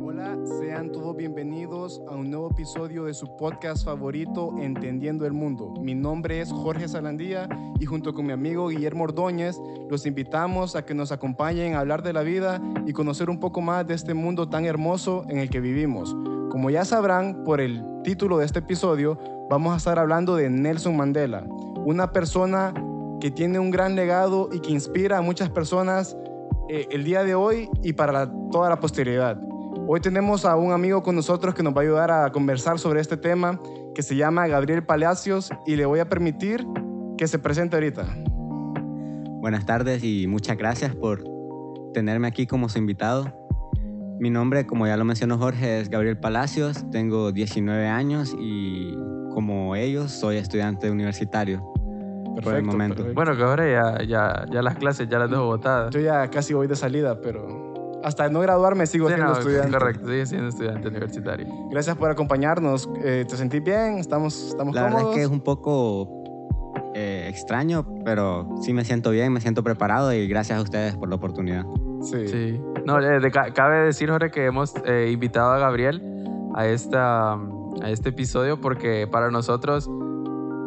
[0.00, 5.74] Hola, sean todos bienvenidos a un nuevo episodio de su podcast favorito, Entendiendo el Mundo.
[5.80, 7.48] Mi nombre es Jorge Salandía
[7.78, 12.02] y junto con mi amigo Guillermo Ordóñez los invitamos a que nos acompañen a hablar
[12.02, 15.50] de la vida y conocer un poco más de este mundo tan hermoso en el
[15.50, 16.16] que vivimos.
[16.50, 19.18] Como ya sabrán por el título de este episodio,
[19.50, 21.44] vamos a estar hablando de Nelson Mandela,
[21.84, 22.72] una persona
[23.20, 26.16] que tiene un gran legado y que inspira a muchas personas
[26.68, 29.40] eh, el día de hoy y para toda la posteridad.
[29.88, 33.00] Hoy tenemos a un amigo con nosotros que nos va a ayudar a conversar sobre
[33.00, 33.60] este tema,
[33.94, 36.66] que se llama Gabriel Palacios, y le voy a permitir
[37.16, 38.06] que se presente ahorita.
[39.40, 41.22] Buenas tardes y muchas gracias por
[41.92, 43.45] tenerme aquí como su invitado.
[44.18, 48.94] Mi nombre, como ya lo mencionó Jorge, es Gabriel Palacios, tengo 19 años y
[49.34, 51.60] como ellos soy estudiante universitario.
[52.42, 52.96] por el momento.
[52.96, 53.14] perfecto.
[53.14, 55.90] Bueno, que ahora ya, ya, ya las clases ya las dejo botadas.
[55.94, 59.70] Yo ya casi voy de salida, pero hasta no graduarme sigo Sí, siendo no, estudiante.
[59.78, 61.46] Correcto, sigue siendo estudiante universitario.
[61.70, 62.88] Gracias por acompañarnos.
[63.02, 63.98] Eh, ¿Te sentís bien?
[63.98, 65.16] ¿Estamos, estamos La verdad es cómodos?
[65.16, 66.08] que es un poco
[66.94, 71.08] eh, extraño, pero sí me siento bien, me siento preparado y gracias a ustedes por
[71.10, 71.64] la oportunidad.
[72.02, 72.28] Sí.
[72.28, 72.60] Sí.
[72.86, 76.00] No, eh, de- cabe decir, Jorge, que hemos eh, invitado a Gabriel
[76.54, 79.90] a, esta, a este episodio porque para nosotros,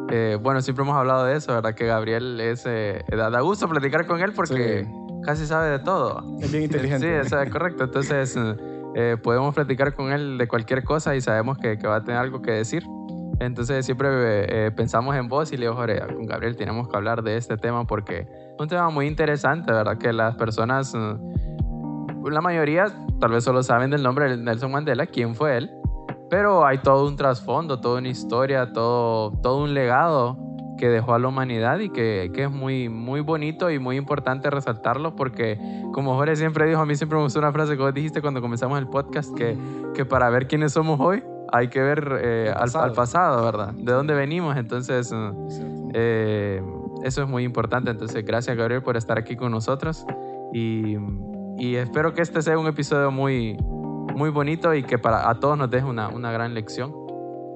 [0.10, 1.74] eh, bueno, siempre hemos hablado de eso, ¿verdad?
[1.74, 4.86] Que Gabriel es, eh, da, da gusto platicar con él porque
[5.24, 6.24] casi sabe de todo.
[6.42, 7.08] Es bien inteligente.
[7.22, 7.86] Sí, eso es correcto.
[7.86, 8.38] Entonces,
[9.24, 12.42] podemos platicar con él de cualquier cosa y sabemos que, que va a tener algo
[12.42, 12.84] que decir.
[13.40, 14.10] Entonces, siempre
[14.66, 17.56] eh, pensamos en vos y le digo, Jorge, con Gabriel tenemos que hablar de este
[17.56, 19.98] tema porque es un tema muy interesante, ¿verdad?
[19.98, 21.16] Que las personas, eh,
[22.26, 22.88] la mayoría,
[23.20, 25.72] tal vez solo saben del nombre de Nelson Mandela, quién fue él,
[26.30, 30.38] pero hay todo un trasfondo, toda una historia, todo, todo un legado
[30.78, 34.50] que dejó a la humanidad y que, que es muy, muy bonito y muy importante
[34.50, 35.60] resaltarlo porque,
[35.94, 38.42] como Jorge siempre dijo, a mí siempre me gustó una frase que vos dijiste cuando
[38.42, 39.58] comenzamos el podcast, que,
[39.94, 42.86] que para ver quiénes somos hoy hay que ver eh, al, pasado.
[42.86, 43.74] al pasado, ¿verdad?
[43.74, 45.12] De dónde venimos, entonces...
[45.14, 45.32] eh,
[45.94, 46.62] eh,
[47.04, 47.92] eso es muy importante.
[47.92, 50.06] Entonces, gracias Gabriel por estar aquí con nosotros.
[50.54, 50.98] Y,
[51.60, 53.58] y espero que este sea un episodio muy,
[54.16, 56.94] muy bonito y que para a todos nos deje una, una gran lección.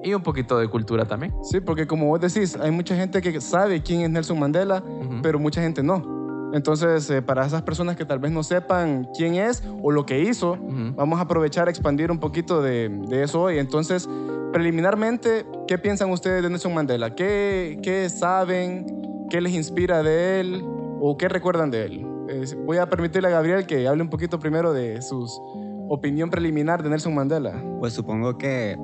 [0.02, 1.34] Y un poquito de cultura también.
[1.42, 5.22] Sí, porque como vos decís, hay mucha gente que sabe quién es Nelson Mandela, Ujú.
[5.22, 6.50] pero mucha gente no.
[6.52, 10.20] Entonces, eh, para esas personas que tal vez no sepan quién es o lo que
[10.20, 10.94] hizo, Ujú.
[10.94, 13.58] vamos a aprovechar a expandir un poquito de, de eso hoy.
[13.58, 14.06] Entonces,
[14.52, 17.14] preliminarmente, ¿qué piensan ustedes de Nelson Mandela?
[17.14, 18.86] ¿Qué, qué saben?
[19.30, 20.62] ¿Qué les inspira de él?
[21.00, 22.06] ¿O qué recuerdan de él?
[22.28, 25.26] Eh, voy a permitirle a Gabriel que hable un poquito primero de su
[25.88, 27.62] opinión preliminar de Nelson Mandela.
[27.78, 28.76] Pues supongo que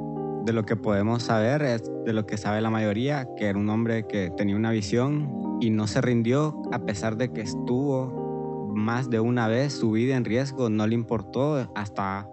[0.45, 3.69] de lo que podemos saber es de lo que sabe la mayoría, que era un
[3.71, 9.11] hombre que tenía una visión y no se rindió a pesar de que estuvo más
[9.11, 12.29] de una vez su vida en riesgo, no le importó hasta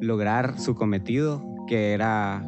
[0.00, 2.42] lograr su cometido, que era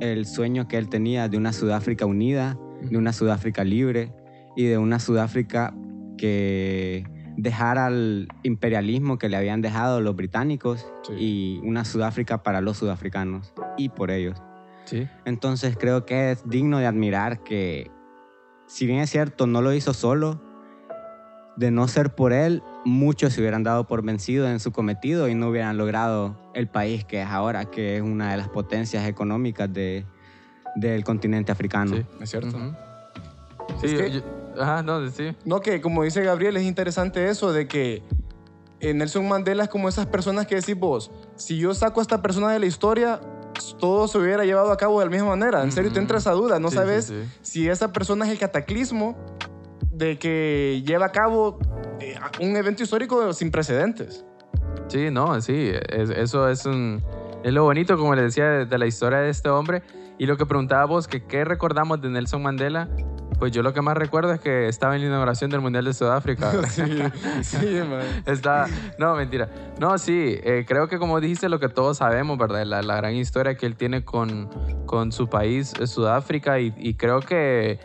[0.00, 4.12] el sueño que él tenía de una Sudáfrica unida, de una Sudáfrica libre
[4.56, 5.74] y de una Sudáfrica
[6.16, 7.04] que
[7.36, 11.12] dejara el imperialismo que le habían dejado los británicos Sí.
[11.18, 14.42] y una Sudáfrica para los sudafricanos y por ellos.
[14.84, 15.06] Sí.
[15.24, 17.90] Entonces creo que es digno de admirar que,
[18.66, 20.40] si bien es cierto, no lo hizo solo,
[21.56, 25.34] de no ser por él, muchos se hubieran dado por vencido en su cometido y
[25.34, 29.72] no hubieran logrado el país que es ahora, que es una de las potencias económicas
[29.72, 30.04] de,
[30.74, 31.96] del continente africano.
[31.96, 32.04] Sí.
[32.20, 32.58] ¿Es cierto?
[33.80, 34.20] Sí, Es que- yo-
[34.60, 35.34] ajá, no, sí.
[35.44, 38.02] No, que como dice Gabriel, es interesante eso de que
[38.80, 42.20] eh, Nelson Mandela es como esas personas que decís vos, si yo saco a esta
[42.22, 43.20] persona de la historia,
[43.78, 45.62] todo se hubiera llevado a cabo de la misma manera.
[45.62, 47.38] En serio, te entra esa duda, no Sí, sabes sí, sí.
[47.42, 49.16] si esa persona es el cataclismo
[49.90, 51.58] de que lleva a cabo
[52.00, 54.24] eh, un evento histórico sin precedentes.
[54.88, 57.02] Sí, no, sí, es- eso es, un,
[57.42, 59.82] es lo bonito, como les decía, de, de la historia de este hombre.
[60.18, 62.88] Y lo que preguntaba vos, que qué recordamos de Nelson Mandela,
[63.38, 65.92] pues yo lo que más recuerdo es que estaba en la inauguración del Mundial de
[65.92, 66.52] Sudáfrica.
[66.68, 66.82] sí,
[67.42, 68.22] sí, man.
[68.26, 68.66] Está,
[68.98, 69.48] no, mentira.
[69.78, 72.64] No, sí, eh, creo que como dijiste lo que todos sabemos, ¿verdad?
[72.64, 74.48] La, la gran historia que él tiene con,
[74.86, 77.78] con su país, eh, Sudáfrica, y, y creo que,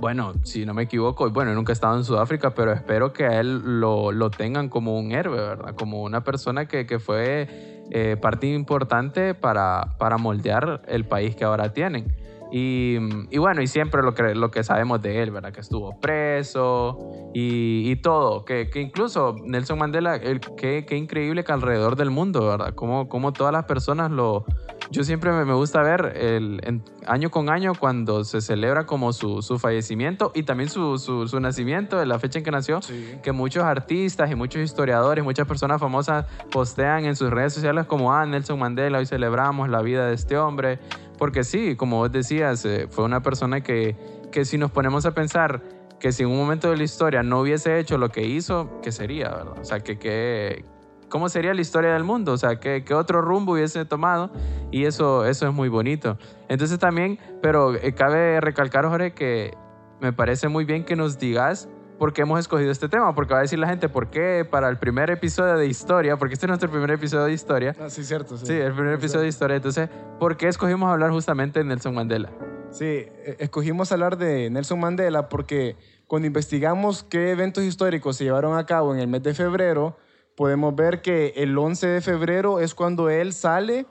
[0.00, 3.40] bueno, si no me equivoco, bueno, nunca he estado en Sudáfrica, pero espero que a
[3.40, 5.74] él lo, lo tengan como un héroe, ¿verdad?
[5.74, 11.44] Como una persona que, que fue eh, parte importante para, para moldear el país que
[11.44, 12.21] ahora tienen.
[12.54, 12.98] Y,
[13.30, 15.52] y bueno, y siempre lo que, lo que sabemos de él, ¿verdad?
[15.52, 16.98] Que estuvo preso
[17.32, 18.44] y, y todo.
[18.44, 22.74] Que, que incluso Nelson Mandela, el, qué, qué increíble que alrededor del mundo, ¿verdad?
[22.74, 24.44] Como, como todas las personas lo,
[24.90, 29.14] yo siempre me, me gusta ver el, en- año con año cuando se celebra como
[29.14, 33.14] su, su fallecimiento y también su, su, su nacimiento, la fecha en que nació, Sí.
[33.22, 38.12] que muchos artistas y muchos historiadores, muchas personas famosas postean en sus redes sociales como,
[38.12, 40.78] ah, Nelson Mandela, hoy celebramos la vida de este hombre.
[41.22, 43.94] Porque sí, como vos decías, eh, fue una persona que,
[44.32, 45.62] que si nos ponemos a pensar
[46.00, 48.90] que si en un momento de la historia no hubiese hecho lo que hizo, ¿qué
[48.90, 49.54] sería, verdad?
[49.60, 50.64] O sea, que, que,
[51.08, 52.32] ¿cómo sería la historia del mundo?
[52.32, 54.32] O sea, ¿qué, qué otro rumbo hubiese tomado?
[54.72, 56.18] Y eso, eso es muy bonito.
[56.48, 59.56] Entonces también, pero eh, cabe recalcar, Jorge, que
[60.00, 61.68] me parece muy bien que nos digas
[62.02, 64.68] por qué hemos escogido este tema, porque va a decir la gente, ¿por qué para
[64.68, 66.16] el primer episodio de historia?
[66.16, 67.76] Porque este es nuestro primer episodio de historia.
[67.78, 68.36] Ah, sí, cierto.
[68.36, 69.54] Sí, Sí, el primer episodio de historia.
[69.54, 69.88] Entonces,
[70.18, 72.32] ¿por qué escogimos hablar justamente de Nelson Mandela?
[72.72, 75.76] Sí, eh, escogimos hablar de Nelson Mandela porque
[76.08, 79.96] cuando investigamos qué eventos históricos se llevaron a cabo en el mes de febrero,
[80.36, 83.86] podemos ver que el 11 de febrero es cuando él sale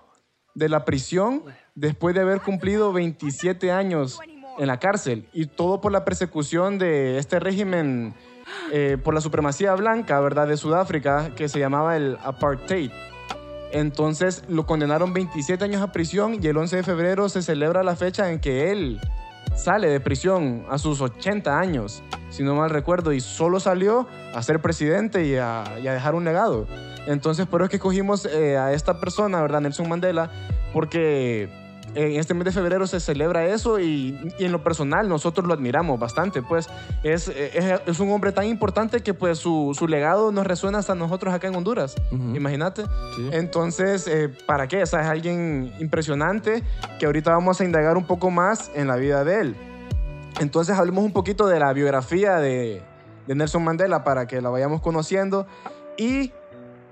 [0.53, 1.43] de la prisión
[1.75, 4.19] después de haber cumplido 27 años
[4.61, 8.13] en la cárcel y todo por la persecución de este régimen
[8.71, 12.91] eh, por la supremacía blanca, ¿verdad?, de Sudáfrica que se llamaba el apartheid.
[13.71, 17.95] Entonces lo condenaron 27 años a prisión y el 11 de febrero se celebra la
[17.95, 19.01] fecha en que él
[19.55, 24.43] sale de prisión a sus 80 años, si no mal recuerdo, y solo salió a
[24.43, 26.67] ser presidente y a, y a dejar un legado.
[27.07, 29.61] Entonces por eso es que escogimos eh, a esta persona, ¿verdad?
[29.61, 30.29] Nelson Mandela,
[30.71, 31.49] porque
[31.95, 35.53] en este mes de febrero se celebra eso y, y en lo personal nosotros lo
[35.53, 36.69] admiramos bastante, pues
[37.03, 40.95] es, es, es un hombre tan importante que pues su, su legado nos resuena hasta
[40.95, 42.35] nosotros acá en Honduras, Ujú.
[42.35, 42.83] imagínate.
[43.15, 43.29] Sí.
[43.33, 44.83] Entonces, eh, ¿para qué?
[44.83, 46.63] O sea, es alguien impresionante
[46.99, 49.55] que ahorita vamos a indagar un poco más en la vida de él.
[50.39, 52.81] Entonces, hablemos un poquito de la biografía de,
[53.27, 55.45] de Nelson Mandela para que la vayamos conociendo.
[55.97, 56.31] Y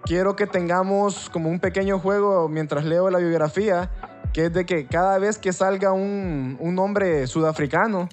[0.04, 3.90] quiero que tengamos como un pequeño juego mientras leo la biografía,
[4.34, 8.10] que es de que cada vez que salga un, un nombre sudafricano,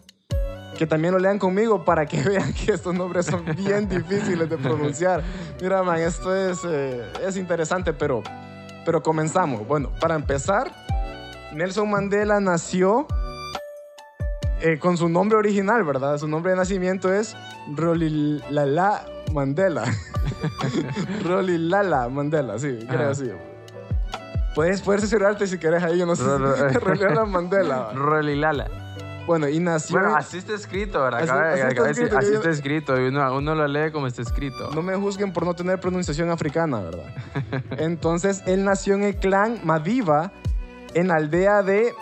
[0.77, 4.57] que también lo lean conmigo para que vean que estos nombres son bien difíciles de
[4.59, 5.23] pronunciar.
[5.61, 8.23] Mira, man, esto es, eh, es interesante, pero,
[8.85, 9.67] pero comenzamos.
[9.67, 10.71] Bueno, para empezar,
[11.55, 13.07] Nelson Mandela nació
[14.61, 16.19] eh, con su nombre original, ¿verdad?
[16.19, 17.37] Su nombre de nacimiento es
[17.75, 19.85] Rolilala Mandela.
[21.25, 23.31] Rolilala Mandela, sí, creo así.
[24.57, 26.25] Puedes, puedes asegurarte si querés ahí, yo no sé.
[26.25, 27.91] Rolilala Mandela.
[27.95, 28.69] Rolilala.
[29.27, 29.99] Bueno, y nació...
[29.99, 31.21] Bueno, así está escrito, ¿verdad?
[31.23, 33.01] Así- así está escrito, así yo- está escrito.
[33.01, 34.71] Y uno, uno lo lee como está escrito.
[34.73, 37.05] No me juzguen por no tener pronunciación africana, ¿verdad?
[37.73, 40.33] Entonces, él nació en el clan Madiba,
[40.95, 41.93] en la aldea de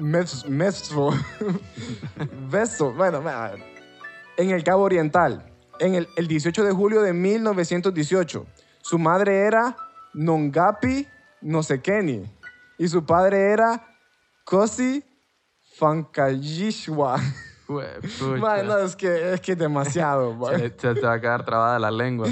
[0.00, 1.12] Mes- Mesfo.
[2.50, 3.22] Beso, bueno,
[4.36, 5.44] en el Cabo Oriental,
[5.78, 8.46] en el, el 18 de julio de 1918.
[8.80, 9.76] Su madre era
[10.14, 11.06] Nongapi
[11.42, 12.24] Nosekeni
[12.78, 13.86] y su padre era
[14.44, 15.04] Kosi
[18.00, 18.36] pucha.
[18.36, 20.38] Man, no, es que es que demasiado.
[20.58, 22.28] se te va a quedar trabada la lengua.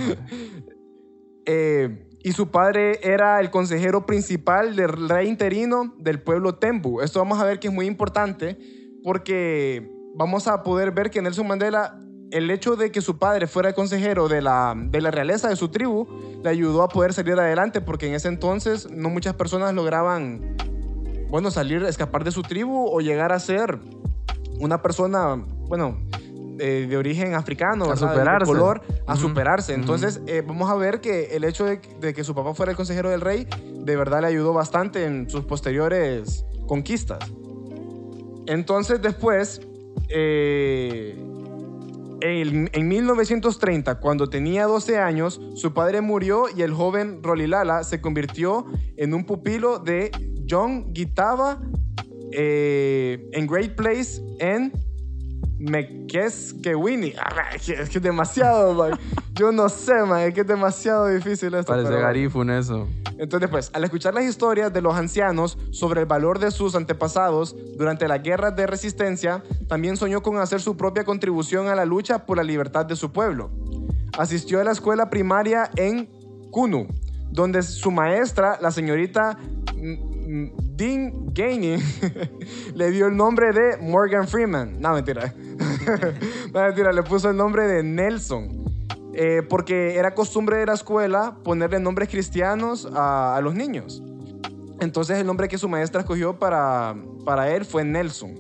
[1.46, 7.00] Eh, y su padre era el consejero principal del rey interino del pueblo Tembu.
[7.00, 8.58] Esto vamos a ver que es muy importante
[9.02, 11.98] porque vamos a poder ver que Nelson Mandela,
[12.30, 15.56] el hecho de que su padre fuera el consejero de la, de la realeza de
[15.56, 16.06] su tribu,
[16.42, 20.56] le ayudó a poder salir adelante porque en ese entonces no muchas personas lograban,
[21.28, 23.78] bueno, salir, escapar de su tribu o llegar a ser
[24.60, 25.99] una persona, bueno,
[26.58, 28.08] eh, de origen africano, A ¿verdad?
[28.08, 28.46] de superarse.
[28.52, 29.75] color, a superarse.
[29.75, 32.76] Entonces, eh, vamos a ver que el hecho de, de que su papá fuera el
[32.76, 37.18] consejero del rey, de verdad le ayudó bastante en sus posteriores conquistas.
[38.46, 39.62] Entonces, después,
[40.08, 41.16] eh,
[42.20, 48.00] en, en 1930, cuando tenía 12 años, su padre murió y el joven Rolilala se
[48.00, 50.10] convirtió en un pupilo de
[50.48, 51.60] John Gitaba
[52.32, 54.72] eh, en Great Place en
[55.61, 57.14] Mekeskewini.
[57.19, 58.99] Ah, Es que es que es demasiado, man.
[59.35, 60.21] Yo no sé, man.
[60.21, 61.73] Es que es demasiado difícil esto.
[61.73, 62.88] Parece pero- Garifun eso.
[63.19, 67.55] entonces, pues, al escuchar las historias de los ancianos sobre el valor de sus antepasados
[67.76, 72.25] durante las guerras de resistencia, también soñó con hacer su propia contribución a la lucha
[72.26, 73.50] por la libertad de su pueblo.
[74.19, 76.09] Asistió a la escuela primaria en
[76.50, 76.88] Kunu,
[77.31, 79.38] donde su maestra, la señorita
[79.76, 81.79] Dean Gainey,
[82.75, 84.81] le dio el nombre de Morgan Freeman.
[84.81, 85.33] No, mentira.
[86.54, 88.70] no, mentira, le puso el nombre de Nelson.
[89.12, 94.02] Eh, porque era costumbre de la escuela ponerle nombres cristianos a, los niños.
[94.80, 96.94] Entonces el nombre que su maestra escogió para,
[97.25, 98.38] para él fue Nelson.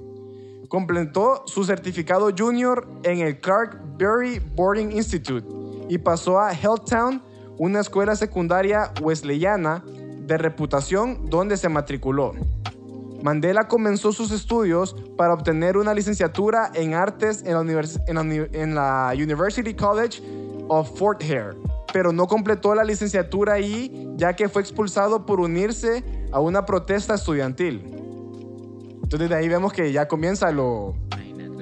[0.68, 5.46] Completó su certificado junior en el Clark Berry Boarding Institute
[5.88, 7.20] y pasó a Helltown,
[7.58, 12.32] una escuela secundaria wesleyana de reputación donde se matriculó.
[13.22, 18.20] Mandela comenzó sus estudios para obtener una licenciatura en artes en la, univers- en la
[18.22, 20.22] uni- en la University College
[20.68, 21.56] of Fort Hare,
[21.92, 27.14] pero no completó la licenciatura ahí ya que fue expulsado por unirse a una protesta
[27.14, 27.82] estudiantil.
[29.02, 30.94] Entonces de ahí vemos que ya comienza lo...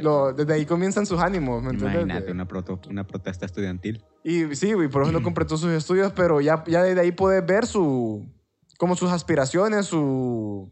[0.03, 2.03] lo- desde ahí comienzan sus ánimos, ¿me entiendes?
[2.05, 4.05] Imagínate una, proto- una protesta estudiantil.
[4.23, 7.45] Y sí, güey, por eso no completó sus estudios, pero ya, ya desde ahí puedes
[7.45, 8.27] ver su,
[8.79, 10.71] como sus aspiraciones, su...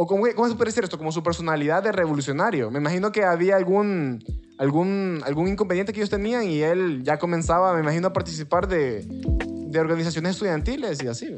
[0.00, 2.70] O cómo, cómo se puede decir esto, como su personalidad de revolucionario.
[2.70, 4.22] Me imagino que había algún,
[4.56, 9.04] algún, algún inconveniente que ellos tenían y él ya comenzaba, me imagino, a participar de,
[9.04, 11.34] de organizaciones estudiantiles y así.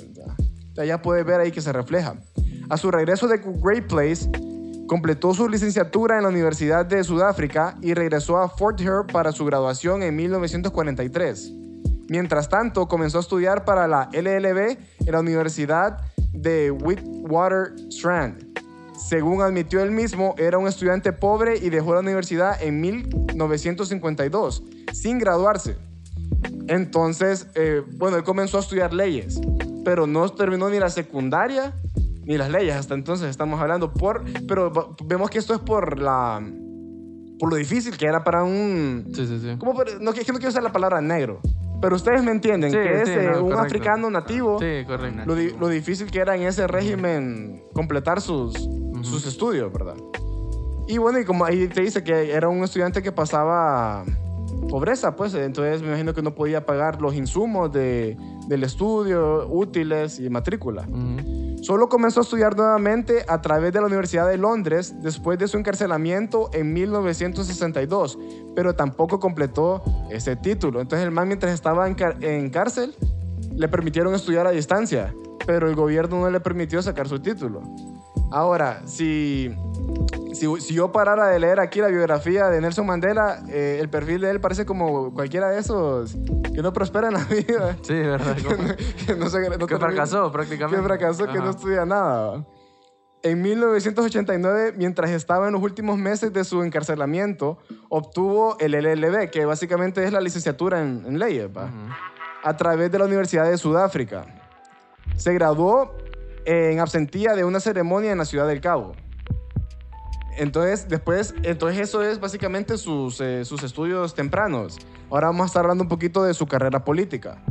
[0.74, 2.16] Sea, ya puedes ver ahí que se refleja.
[2.68, 4.30] A su regreso de Great Place,
[4.86, 9.46] completó su licenciatura en la Universidad de Sudáfrica y regresó a Fort Hare para su
[9.46, 11.50] graduación en 1943.
[12.10, 14.76] Mientras tanto, comenzó a estudiar para la LLB
[15.06, 18.46] en la Universidad de Witwatersrand.
[19.08, 25.18] Según admitió él mismo, era un estudiante pobre y dejó la universidad en 1952, sin
[25.18, 25.76] graduarse.
[26.68, 29.40] Entonces, eh, bueno, él comenzó a estudiar leyes,
[29.84, 31.72] pero no terminó ni la secundaria
[32.24, 32.76] ni las leyes.
[32.76, 36.40] Hasta entonces estamos hablando por, pero vemos que esto es por la,
[37.38, 39.56] por lo difícil que era para un, Sí, sí, sí.
[39.58, 41.40] ¿cómo por- no, es que no quiero usar la palabra negro,
[41.80, 43.58] pero ustedes me entienden Sí, que es sí, no, un correcto.
[43.60, 44.58] africano nativo.
[44.60, 45.22] Sí, correcto.
[45.26, 48.52] Lo, di- lo difícil que era en ese régimen completar sus,
[49.02, 49.96] sus estudios, ¿verdad?
[50.88, 54.04] Y bueno, y como ahí te dice que era un estudiante que pasaba
[54.68, 60.18] pobreza, pues entonces me imagino que no podía pagar los insumos de, del estudio, útiles
[60.20, 60.86] y matrícula.
[61.62, 65.58] Solo comenzó a estudiar nuevamente a través de la Universidad de Londres después de su
[65.58, 68.18] encarcelamiento en 1962,
[68.54, 70.80] pero tampoco completó ese título.
[70.80, 72.94] Entonces el man mientras estaba en, en cárcel
[73.54, 75.14] le permitieron estudiar a distancia,
[75.46, 77.62] pero el gobierno no le permitió sacar su título.
[78.30, 79.54] Ahora, si,
[80.34, 84.20] si, si yo parara de leer aquí la biografía de Nelson Mandela, eh, el perfil
[84.22, 86.16] de él parece como cualquiera de esos
[86.54, 87.76] que no prospera en la vida.
[87.82, 88.36] Sí, ¿verdad?
[89.06, 90.80] Que no se- no que termina- fracasó prácticamente.
[90.80, 91.50] que fracasó, que no Ajá.
[91.50, 92.44] estudia nada.
[93.22, 97.58] En 1989, mientras estaba en los últimos meses de su encarcelamiento,
[97.90, 101.64] obtuvo el LLB, que básicamente es la licenciatura en, en leyes, ¿va?
[101.66, 101.92] Ujú.
[102.44, 104.24] a través de la Universidad de Sudáfrica.
[105.16, 105.94] Se graduó
[106.46, 108.92] en absentía de una ceremonia en la ciudad del Cabo.
[110.40, 114.78] Entonces, después, entonces eso es básicamente sus, eh, sus estudios tempranos.
[115.10, 117.42] Ahora vamos a estar hablando un poquito de su carrera política.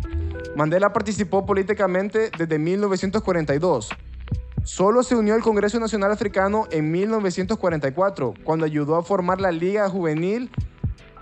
[0.55, 3.89] Mandela participó políticamente desde 1942.
[4.63, 9.88] Solo se unió al Congreso Nacional Africano en 1944, cuando ayudó a formar la Liga
[9.88, 10.50] Juvenil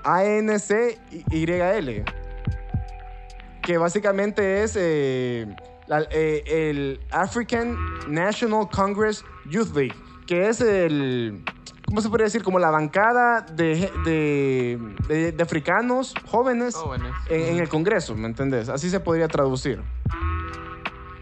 [0.06, 0.96] ANCYL,
[3.62, 5.54] que básicamente es eh,
[5.88, 7.76] la- eh, el African
[8.08, 9.96] National Congress Youth League,
[10.26, 11.44] que es el,
[11.88, 12.44] ¿cómo se podría decir?
[12.44, 17.12] Como la bancada de, de, de- de africanos jóvenes Jóvenes.
[17.30, 18.70] en, en el Congreso, ¿me entendés?
[18.70, 19.82] Así se podría traducir.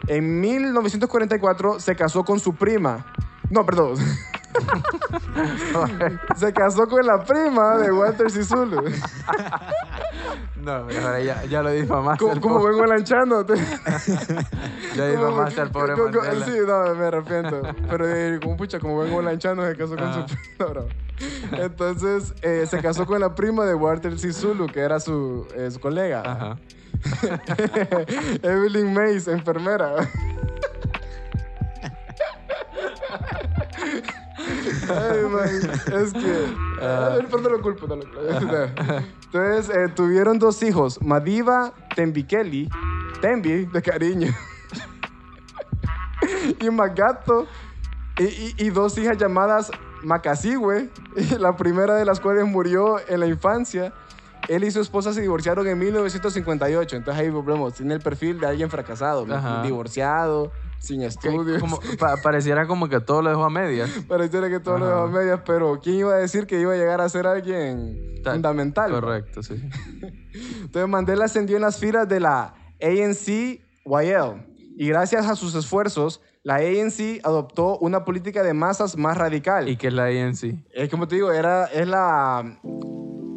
[0.07, 3.05] En 1944 se casó con su prima.
[3.49, 3.95] No, perdón.
[6.35, 8.83] se casó con la prima de Walter Sisulu.
[10.65, 12.39] No, mejor ya, ya lo difamaste.
[12.41, 13.45] como pobre- vengo lanchando.
[14.95, 16.45] Ya difamaste al pobre Mandela.
[16.45, 17.61] Sí, no, me arrepiento.
[17.89, 20.25] Pero eh, como pucha, como vengo lanchando, se casó con su Ah.
[20.25, 20.39] prima.
[20.59, 20.87] No, bro.
[21.51, 25.79] Entonces, eh, se casó con la prima de Walter Sisulu, que era su, eh, su
[25.79, 26.23] colega.
[26.25, 26.57] Ajá.
[28.41, 29.95] Evelyn Mays, enfermera.
[34.89, 36.55] Ay, man, es que.
[36.79, 38.03] Pero no lo culpo, no lo
[38.39, 38.55] culpo.
[39.25, 42.69] Entonces, eh, tuvieron dos hijos: Madiba Tembikeli,
[43.21, 44.33] Tembi, de cariño,
[46.59, 47.47] y Magato,
[48.19, 49.71] y, y- y dos hijas llamadas
[50.03, 50.89] Macasiwe,
[51.39, 53.93] la primera de las cuales murió en la infancia.
[54.47, 56.95] Él y su esposa se divorciaron en 1958.
[56.97, 57.73] Entonces ahí volvemos.
[57.73, 59.63] Tiene el perfil de alguien fracasado, Ajá.
[59.63, 61.59] divorciado, sin estudios.
[61.59, 63.89] como- pa- pareciera como que todo lo dejó a medias.
[64.07, 64.95] Pareciera que todo lo Ajá.
[64.95, 68.21] dejó a medias, pero ¿quién iba a decir que iba a llegar a ser alguien
[68.23, 68.91] Ta- fundamental?
[68.91, 69.55] Correcto, sí.
[70.61, 74.45] Entonces Mandela ascendió en las filas de la ANC-YL
[74.77, 79.67] y gracias a sus esfuerzos, la ANC adoptó una política de masas más radical.
[79.69, 80.53] ¿Y qué es la ANC?
[80.73, 82.59] Es como te digo, era, es la,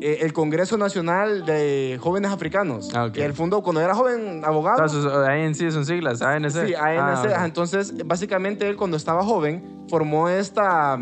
[0.01, 2.91] eh, el Congreso Nacional de Jóvenes Africanos.
[2.95, 3.13] Ah, ok.
[3.13, 4.85] Que él fundó cuando era joven abogado.
[4.85, 6.51] Entonces, ANC son siglas, ANC.
[6.51, 6.99] Sí, ANC.
[6.99, 7.33] Ah, ok.
[7.33, 10.99] Ajá, Entonces, básicamente él cuando estaba joven formó esta,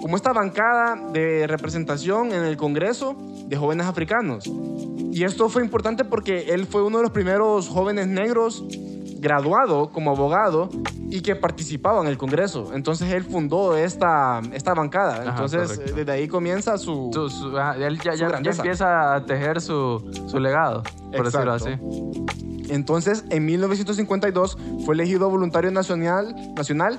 [0.00, 3.16] como esta bancada de representación en el Congreso
[3.46, 4.44] de jóvenes africanos.
[5.12, 8.64] Y esto fue importante porque él fue uno de los primeros jóvenes negros
[9.20, 10.70] graduado como abogado
[11.10, 12.72] y que participaba en el Congreso.
[12.74, 15.20] Entonces él fundó esta, esta bancada.
[15.22, 15.94] Ajá, Entonces correcto.
[15.96, 17.10] desde ahí comienza su...
[17.12, 20.82] Su- su- él ya, Su ya- empieza a tejer su, su legado,
[21.14, 21.70] por decirlo así.
[22.68, 26.98] Entonces, en 1952 fue elegido voluntario nacional, nacional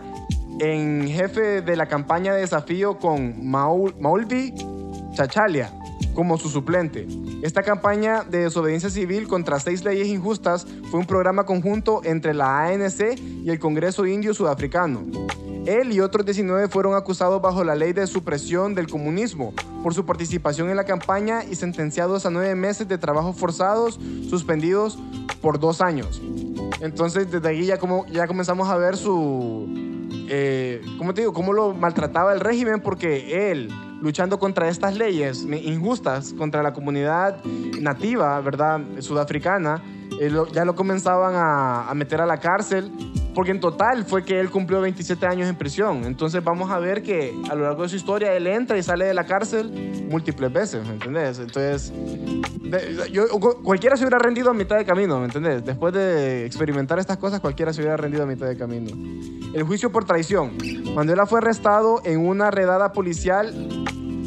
[0.59, 4.53] en jefe de la campaña de desafío con Maul- Maulvi
[5.13, 5.71] Chachalia
[6.13, 7.07] como su suplente.
[7.41, 12.67] Esta campaña de desobediencia civil contra seis leyes injustas fue un programa conjunto entre la
[12.67, 15.05] ANC y el Congreso Indio Sudafricano.
[15.65, 20.05] Él y otros 19 fueron acusados bajo la ley de supresión del comunismo por su
[20.05, 24.99] participación en la campaña y sentenciados a nueve meses de trabajos forzados, suspendidos
[25.41, 26.21] por dos años.
[26.79, 29.67] Entonces, desde ahí ya, como, ya comenzamos a ver su...
[30.29, 31.33] Eh, ¿Cómo te digo?
[31.33, 33.69] Cómo lo maltrataba el régimen porque él,
[34.01, 37.43] luchando contra estas leyes injustas, contra la comunidad
[37.79, 38.81] nativa, ¿verdad?
[38.99, 39.81] Sudafricana,
[40.21, 42.91] eh, lo- ya lo comenzaban a, meter a la cárcel
[43.33, 46.03] porque en total fue que él cumplió 27 años en prisión.
[46.05, 49.05] Entonces vamos a ver que a lo largo de su historia él entra y sale
[49.05, 49.71] de la cárcel
[50.09, 51.39] múltiples veces, ¿me entendés?
[51.39, 51.91] Entonces,
[53.11, 55.63] yo, cu- cualquiera se hubiera rendido a mitad de camino, ¿me entendés?
[55.65, 58.91] Después de experimentar estas cosas, cualquiera se hubiera rendido a mitad de camino.
[59.53, 60.51] El juicio por traición.
[60.93, 63.53] Mandela fue arrestado en una redada policial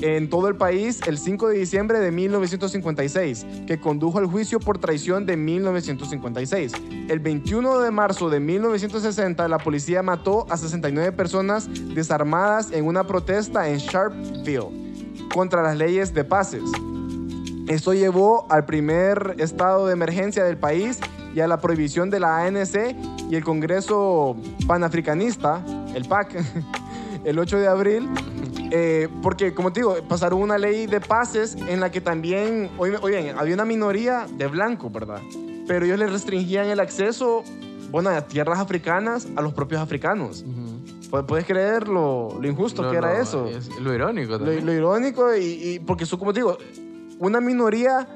[0.04, 4.76] en todo el país el 5 de diciembre de 1956, que condujo al juicio por
[4.76, 6.72] traición de 1956.
[7.08, 13.04] El 21 de marzo de 1960, la policía mató a 69 personas desarmadas en una
[13.04, 14.68] protesta en Sharpeville
[15.32, 16.64] contra las leyes de pases.
[17.66, 21.00] Esto llevó al primer estado de emergencia del país
[21.34, 22.94] y a la prohibición de la ANC
[23.30, 26.44] y el Congreso Panafricanista, el PAC,
[27.24, 28.10] el 8 de abril,
[28.70, 33.30] eh, porque como te digo, pasaron una ley de pases en la que también, oye,
[33.36, 35.20] había una minoría de blancos, ¿verdad?
[35.66, 37.42] Pero ellos les restringían el acceso,
[37.90, 40.44] bueno, a tierras africanas a los propios africanos.
[40.46, 41.10] Ujú.
[41.10, 43.46] Pu- ¿Puedes creer lo, lo injusto Lo- que era lo- eso?
[43.48, 44.66] es lo irónico Lo, también.
[44.66, 46.58] lo irónico y, y porque son, como te digo,
[47.18, 48.08] una minoría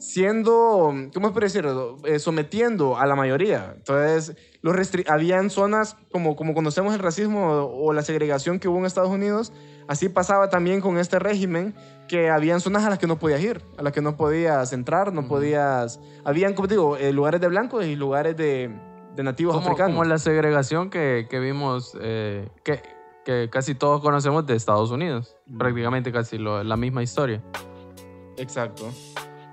[0.00, 1.98] siendo, ¿cómo es por decirlo?
[2.04, 3.74] Eh, sometiendo a la mayoría.
[3.76, 4.74] Entonces, los
[5.08, 9.52] habían zonas como, como conocemos el racismo o la segregación que hubo en Estados Unidos,
[9.88, 11.74] así pasaba también con este régimen,
[12.08, 15.12] que habían zonas a las que no podías ir, a las que no podías entrar,
[15.12, 16.00] no podías...
[16.24, 18.74] Habían, como digo, eh, lugares de blancos y lugares de,
[19.14, 19.92] de nativos como, africanos.
[19.96, 22.80] como la segregación que, que vimos, eh, que,
[23.24, 25.36] que casi todos conocemos de Estados Unidos.
[25.58, 27.42] Prácticamente casi lo- la misma historia.
[28.38, 28.90] Exacto.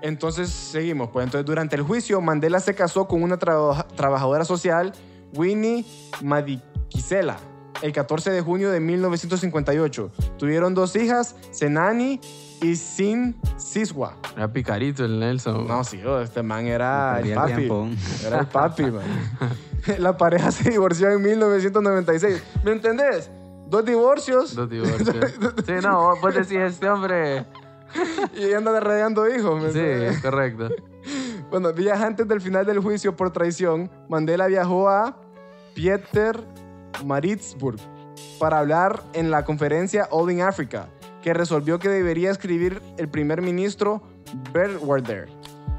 [0.02, 1.10] Entonces seguimos.
[1.10, 4.92] Pues entonces durante el juicio Mandela se casó con una trabaja- trabajadora social,
[5.34, 5.84] Winnie
[6.22, 7.36] Madikizela,
[7.82, 10.10] el 14 de junio de 1958.
[10.38, 12.20] Tuvieron dos hijas, Senani
[12.62, 14.16] y Sin Siswa.
[14.36, 15.66] Era picarito el Nelson.
[15.66, 17.52] No, sí, oh, este man era el papi.
[17.54, 17.88] tiempo.
[18.26, 19.02] Era el papi, man.
[19.98, 22.42] La pareja se divorció en 1996.
[22.64, 23.30] ¿Me entendés?
[23.68, 25.16] Dos divorcios Dos divorcios.
[25.66, 27.44] sí, no, vos decís, este hombre...
[28.36, 29.62] y anda rodeando hijos.
[29.62, 30.68] ¿me Sí, correcto.
[31.50, 35.16] Bueno, días antes del final del juicio por traición, Mandela viajó a
[35.74, 36.44] Pieter
[37.06, 37.78] Maritzburg
[38.38, 40.90] para hablar en la conferencia All in Africa,
[41.22, 44.02] que resolvió que debería escribir el primer ministro
[44.52, 45.30] Berwarder,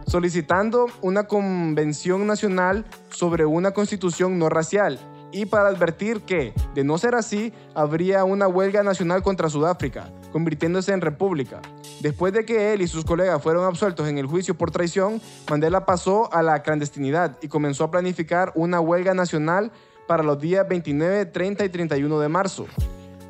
[0.08, 5.00] solicitando una convención nacional sobre una constitución no racial
[5.32, 10.94] y para advertir que, de no ser así, habría una huelga nacional contra Sudáfrica, convirtiéndose
[10.94, 11.62] en república.
[12.02, 15.86] Después de que él y sus colegas fueron absueltos en el juicio por traición, Mandela
[15.86, 19.72] pasó a la clandestinidad y comenzó a planificar una huelga nacional
[20.08, 22.68] para los días 29, 30 y 31 de marzo.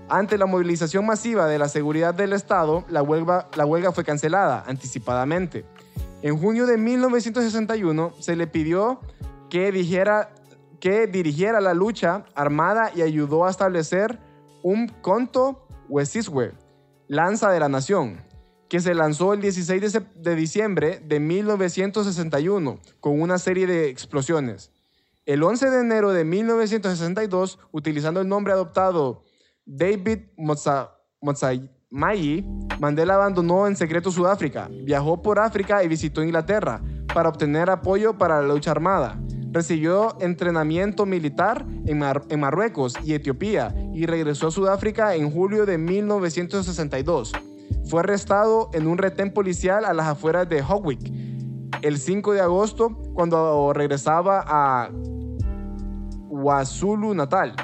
[0.07, 5.65] Ante la movilización masiva de la seguridad del Estado, la huelga, huelga fue cancelada anticipadamente.
[6.21, 9.01] En junio de 1961 se le pidió
[9.49, 10.31] que, dijera,
[10.79, 14.19] que dirigiera la lucha armada y ayudó a establecer
[14.63, 16.53] un conto Wesiswe,
[17.09, 18.21] lanza de la nación,
[18.69, 24.71] que se lanzó el 16 de, diciembre de 1961 con una serie de explosiones.
[25.25, 29.23] El 11 de enero de 1962, utilizando el nombre adoptado
[29.65, 30.91] David Motsa-
[32.79, 36.79] Mandela abandonó en secreto Sudáfrica, viajó por África y visitó Inglaterra
[37.11, 39.19] para obtener apoyo para la lucha armada.
[39.51, 45.65] Recibió entrenamiento militar en, Mar- en Marruecos y Etiopía y regresó a Sudáfrica en julio
[45.65, 47.33] de 1962.
[47.85, 51.11] Fue arrestado en un retén policial a las afueras de Howick
[51.81, 54.89] el 5 de agosto cuando regresaba a
[56.29, 57.55] Wasulu Natal,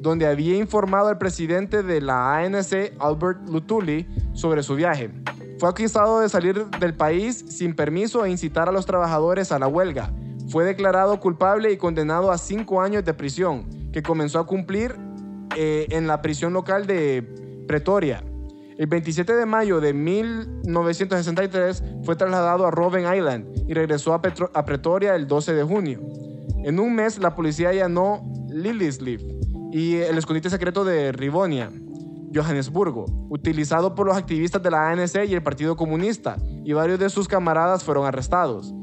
[0.00, 5.10] donde había informado al presidente de la ANC, Albert Lutuli, sobre su viaje.
[5.58, 9.68] Fue acusado de salir del país sin permiso e incitar a los trabajadores a la
[9.68, 10.12] huelga.
[10.52, 14.94] Fue declarado culpable y condenado a cinco años de prisión, que comenzó a cumplir
[15.56, 17.26] eh, en la prisión local de
[17.66, 18.22] Pretoria.
[18.76, 25.14] El 27 de mayo de 1963 fue trasladado a Robben Island y regresó a, Pretoria
[25.14, 26.00] el 12 de junio.
[26.64, 29.22] En un mes, la policía allanó Lillisleaf
[29.72, 31.72] y el escondite secreto de Rivonia,
[32.34, 37.08] Johannesburgo, utilizado por los activistas de la ANC y el Partido Comunista, y varios de
[37.08, 38.74] sus camaradas fueron arrestados.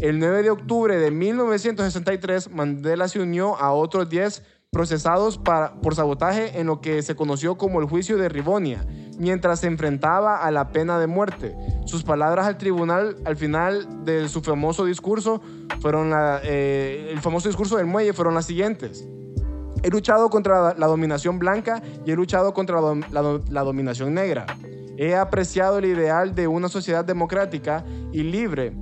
[0.00, 5.94] El 9 de octubre de 1963, Mandela se unió a otros 10 procesados para- por
[5.94, 8.86] sabotaje en lo que se conoció como el juicio de Rivonia,
[9.18, 11.54] mientras se enfrentaba a la pena de muerte.
[11.86, 15.42] Sus palabras al tribunal al final de su famoso discurso
[15.80, 16.12] fueron
[16.44, 19.04] eh, el famoso discurso del muelle fueron las siguientes.
[19.82, 24.46] He luchado contra la- dominación blanca y he luchado contra la dominación negra.
[24.96, 28.72] He apreciado el ideal de una sociedad democrática y libre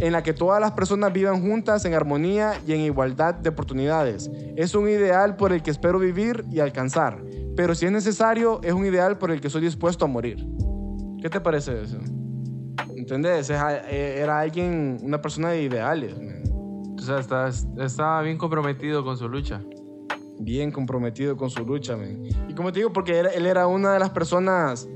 [0.00, 4.30] en la que todas las personas vivan juntas en armonía y en igualdad de oportunidades.
[4.56, 7.22] Es un ideal por el que espero vivir y alcanzar,
[7.56, 10.44] pero si es necesario, es un ideal por el que soy dispuesto a morir.
[11.22, 11.98] ¿Qué te parece eso?
[12.96, 13.50] ¿Entendés?
[13.50, 16.42] Eh, Era alguien, una persona de ideales, man.
[16.98, 19.60] O sea, está, está bien comprometido con su lucha.
[20.40, 22.24] bien comprometido con su lucha, man.
[22.48, 24.88] Y como te digo, porque él, él era una de las personas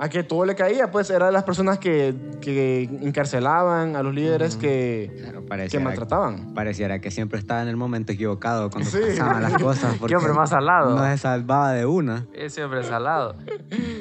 [0.00, 4.12] a que todo le caía, pues era de las personas que, que encarcelaban a los
[4.14, 6.52] líderes que, Claro, que pareciera, maltrataban.
[6.54, 8.98] pareciera que siempre estaba en el momento equivocado cuando Sí.
[9.10, 9.96] pasaban las cosas.
[9.98, 10.96] porque Qué hombre más salado.
[10.96, 12.26] No se salvaba de una.
[12.32, 13.36] Es siempre salado.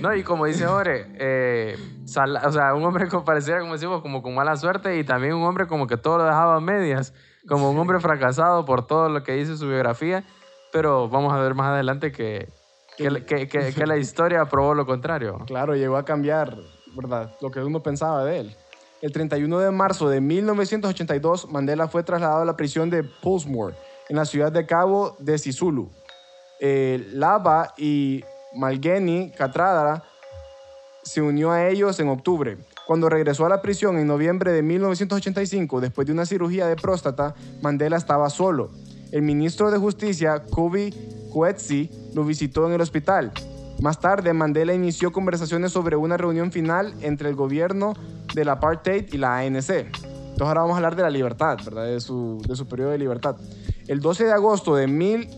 [0.01, 4.21] No, y como dice Ore, eh, o sea, un hombre que pareciera, como decimos, como
[4.23, 7.13] con mala suerte y también un hombre como que todo lo dejaba a medias,
[7.47, 10.23] como un hombre fracasado por todo lo que dice su biografía,
[10.71, 12.49] pero vamos a ver más adelante que,
[12.97, 15.39] que, la historia probó lo contrario.
[15.45, 16.57] Claro, llegó a cambiar,
[16.95, 17.35] ¿verdad?
[17.41, 18.55] Lo que uno pensaba de él.
[19.01, 23.73] El 31 de marzo de 1982, Mandela fue trasladado a la prisión de Pollsmoor,
[24.09, 25.89] en la ciudad de Cabo de Sisulu.
[26.59, 28.23] Eh, Lava y
[28.55, 30.03] Malgeni Katradara
[31.03, 32.57] se unió a ellos en octubre.
[32.87, 37.33] Cuando regresó a la prisión en noviembre de 1985, después de una cirugía de próstata,
[37.61, 38.71] Mandela estaba solo.
[39.11, 40.93] El ministro de Justicia, Kobe
[41.31, 43.31] Coetzee, lo visitó en el hospital.
[43.81, 47.93] Más tarde, Mandela inició conversaciones sobre una reunión final entre el gobierno
[48.33, 49.69] del apartheid y la ANC.
[50.33, 51.85] Entonces ahora vamos a hablar de la libertad, ¿verdad?
[51.85, 53.35] De su, de su periodo de libertad.
[53.87, 55.29] El 12 de agosto de, mil,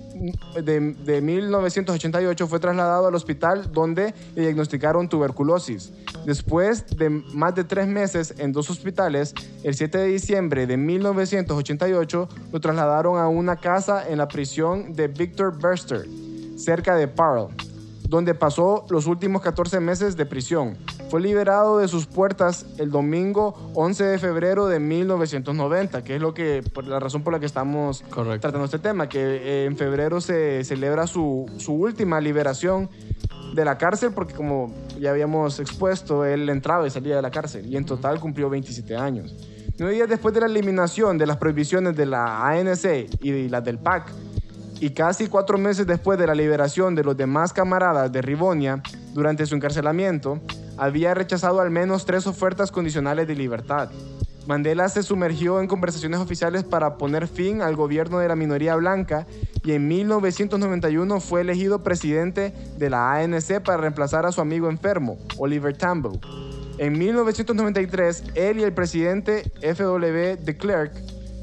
[0.63, 5.91] de, de 1988 fue trasladado al hospital donde le diagnosticaron tuberculosis.
[6.25, 9.33] Después de más de tres meses en dos hospitales,
[9.63, 15.07] el 7 de diciembre de 1988 lo trasladaron a una casa en la prisión de
[15.07, 16.05] Victor Verster,
[16.55, 17.47] cerca de Parle
[18.07, 20.77] donde pasó los últimos 14 meses de prisión.
[21.09, 26.33] Fue liberado de sus puertas el domingo 11 de febrero de 1990, que es lo
[26.33, 28.41] que, por la razón por la que estamos Correcto.
[28.41, 32.89] tratando este tema, que eh, en febrero se celebra su, su última liberación
[33.53, 37.65] de la cárcel, porque como ya habíamos expuesto, él entraba y salía de la cárcel,
[37.67, 39.35] y en total cumplió 27 años.
[39.77, 43.63] Nueve días después de la eliminación de las prohibiciones de la ANC y de las
[43.63, 44.11] del PAC,
[44.85, 48.83] y casi cuatro meses después de la liberación de los demás camaradas de Rivonia
[49.15, 50.39] durante su encarcelamiento,
[50.77, 53.89] había rechazado al menos tres ofertas condicionales de libertad.
[54.45, 59.25] Mandela se sumergió en conversaciones oficiales para poner fin al gobierno de la minoría blanca
[59.63, 65.17] y en 1991 fue elegido presidente de la ANC para reemplazar a su amigo enfermo,
[65.39, 66.19] Oliver Tambo.
[66.77, 70.35] En 1993, él y el presidente F.W.
[70.35, 70.93] de Klerk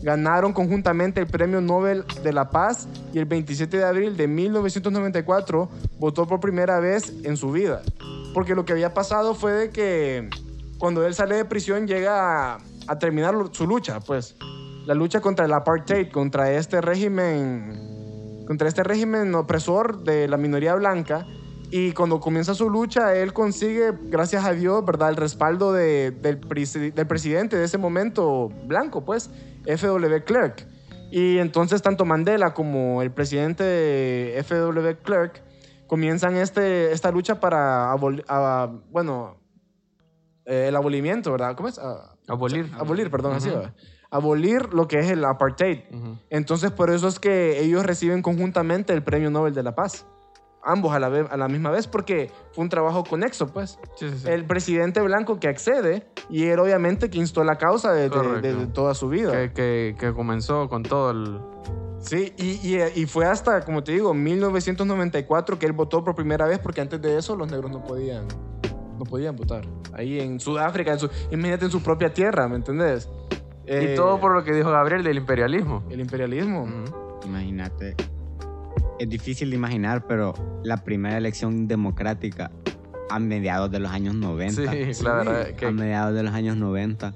[0.02, 5.68] ganaron conjuntamente el Premio Nobel de la Paz y el 27 de abril de 1994
[5.98, 7.82] votó por primera vez en su vida.
[8.34, 10.28] Porque lo que había pasado fue de que
[10.78, 14.36] cuando él sale de prisión llega a, terminar su lucha, pues
[14.84, 20.74] la lucha contra el apartheid, contra este régimen, contra este régimen opresor de la minoría
[20.74, 21.24] blanca.
[21.74, 26.38] Y cuando comienza su lucha, él consigue, gracias a Dios, ¿verdad?, el respaldo de- del,
[26.38, 29.30] presi- del presidente de ese momento blanco, pues,
[29.64, 30.22] F.W.
[30.24, 30.66] Clerk.
[31.10, 34.98] Y entonces tanto Mandela como el presidente F.W.
[35.02, 35.42] Clerk
[35.86, 39.38] comienzan este, esta lucha para, abol- a- bueno,
[40.44, 41.54] eh, el abolimiento, ¿verdad?
[41.56, 41.78] ¿Cómo es?
[41.78, 42.70] A- Abolir.
[42.78, 43.72] abolir, perdón, así va.
[44.10, 45.78] Abolir lo que es el apartheid.
[46.28, 50.04] Entonces, por eso es que ellos reciben conjuntamente el Premio Nobel de la Paz.
[50.64, 53.78] Ambos a la, ve- a la misma vez, porque fue un trabajo conexo, pues.
[53.96, 54.28] Sí, sí, sí.
[54.28, 58.54] El presidente blanco que accede y él obviamente que instó la causa de, de- de-
[58.54, 59.32] de toda su vida.
[59.32, 61.40] que, que- que comenzó con todo el...
[61.98, 66.46] Sí, y, y- y fue hasta, como te digo, 1994 que él votó por primera
[66.46, 68.26] vez, porque antes de eso los negros no podían,
[68.98, 69.64] no podían votar.
[69.92, 73.08] Ahí en Sudáfrica, en su, imagínate en su propia tierra, ¿me entendés?
[73.66, 75.84] Eh, y todo por lo que dijo Gabriel del imperialismo.
[75.90, 76.66] El imperialismo.
[77.24, 77.94] Imagínate.
[79.02, 82.52] Es difícil de imaginar, pero la primera elección democrática
[83.10, 84.70] a mediados de los años 90.
[84.70, 85.02] Sí, Sí.
[85.02, 85.40] la verdad.
[85.40, 87.12] A Que, mediados de los años 90.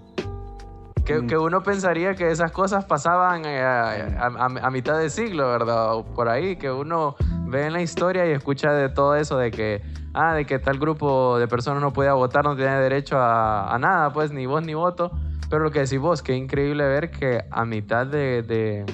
[1.05, 3.93] que, que uno pensaría que esas cosas pasaban eh, a,
[4.27, 5.95] a- a mitad de siglo, ¿verdad?
[5.95, 7.15] O por ahí, que uno
[7.47, 9.81] ve en la historia y escucha de todo eso, de que,
[10.13, 13.79] ah, de que tal grupo de personas no podía votar, no tenía derecho a, a
[13.79, 15.13] nada, pues ni voz ni voto.
[15.49, 18.85] Pero lo que decís vos, qué increíble ver que a mitad de, de,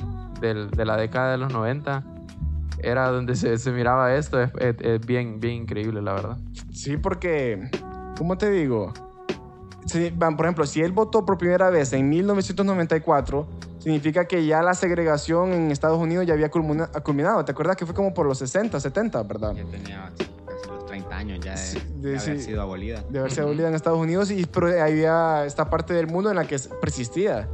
[0.42, 2.02] del- de la década de los 90
[2.78, 6.36] era donde se, se miraba esto, es, es- es bien, bien increíble, la verdad.
[6.72, 7.70] Sí, porque,
[8.16, 8.92] ¿cómo te digo?
[9.86, 13.46] Si, van, por ejemplo, si él votó por primera vez en 1994,
[13.78, 17.44] significa que ya la segregación en Estados Unidos ya había culmina- culminado.
[17.44, 19.54] ¿Te acuerdas que fue como por los 60, 70, verdad?
[19.54, 20.12] Ya tenía
[20.46, 22.44] casi los 30 años ya de, Sí, de de- haber sí.
[22.44, 23.02] sido abolida.
[23.08, 26.46] de haberse abolido en Estados Unidos, y, pero había esta parte del mundo en la
[26.46, 27.48] que persistía.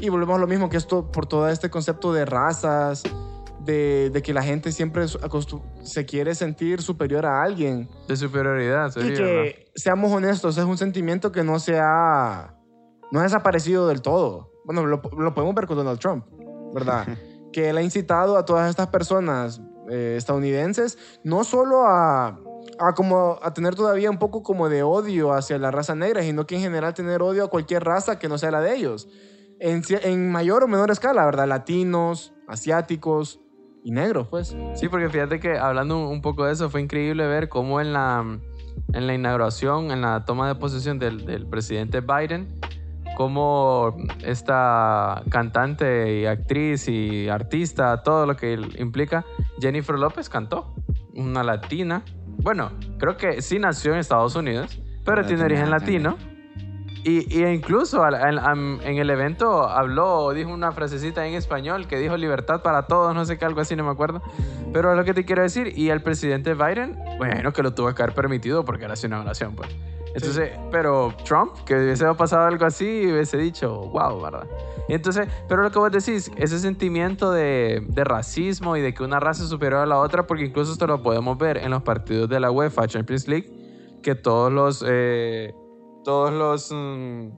[0.00, 3.02] Y volvemos a lo mismo que esto por todo este concepto de razas,
[3.66, 5.04] de, de que la gente siempre
[5.82, 7.88] se quiere sentir superior a alguien.
[8.08, 9.42] De superioridad, Y sería, ¿verdad?
[9.42, 12.54] que, seamos honestos, es un sentimiento que no se ha,
[13.10, 14.52] no ha desaparecido del todo.
[14.64, 16.24] Bueno, lo, lo podemos ver con Donald Trump,
[16.72, 17.06] ¿verdad?
[17.52, 22.38] que él ha incitado a todas estas personas eh, estadounidenses no solo a,
[22.78, 26.46] a, como, a tener todavía un poco como de odio hacia la raza negra, sino
[26.46, 29.08] que en general tener odio a cualquier raza que no sea la de ellos.
[29.58, 31.46] En, en mayor o menor escala, ¿verdad?
[31.46, 33.40] Latinos, asiáticos
[33.86, 34.56] y negros, pues.
[34.74, 38.24] Sí, porque fíjate que hablando un- poco de eso, fue increíble ver cómo en la,
[38.92, 42.48] en la inauguración, en la toma de posesión del, del presidente Biden,
[43.16, 49.24] cómo esta cantante y actriz y artista, todo lo que implica,
[49.60, 50.74] Jennifer López cantó,
[51.14, 52.02] una latina.
[52.42, 56.16] Bueno, creo que sí nació en Estados Unidos, pero Pero tiene origen latino.
[57.06, 62.62] Y, y incluso en el evento habló, dijo una frasecita en español que dijo libertad
[62.62, 64.20] para todos, no sé qué, algo así, no me acuerdo.
[64.72, 65.72] Pero es lo que te quiero decir.
[65.78, 69.54] Y el presidente Biden, bueno, que lo tuvo que haber permitido porque era su inauguración,
[69.54, 69.68] pues.
[70.16, 74.48] Entonces, pero Trump, que hubiese pasado algo así, hubiese dicho, wow, ¿verdad?
[74.88, 79.20] Entonces, pero lo que vos decís, ese sentimiento de, de racismo y de que una
[79.20, 82.28] raza es superior a la otra, porque incluso esto lo podemos ver en los partidos
[82.28, 83.48] de la UEFA Champions League,
[84.02, 85.54] que todos los, eh,
[86.06, 87.30] todos los, mm,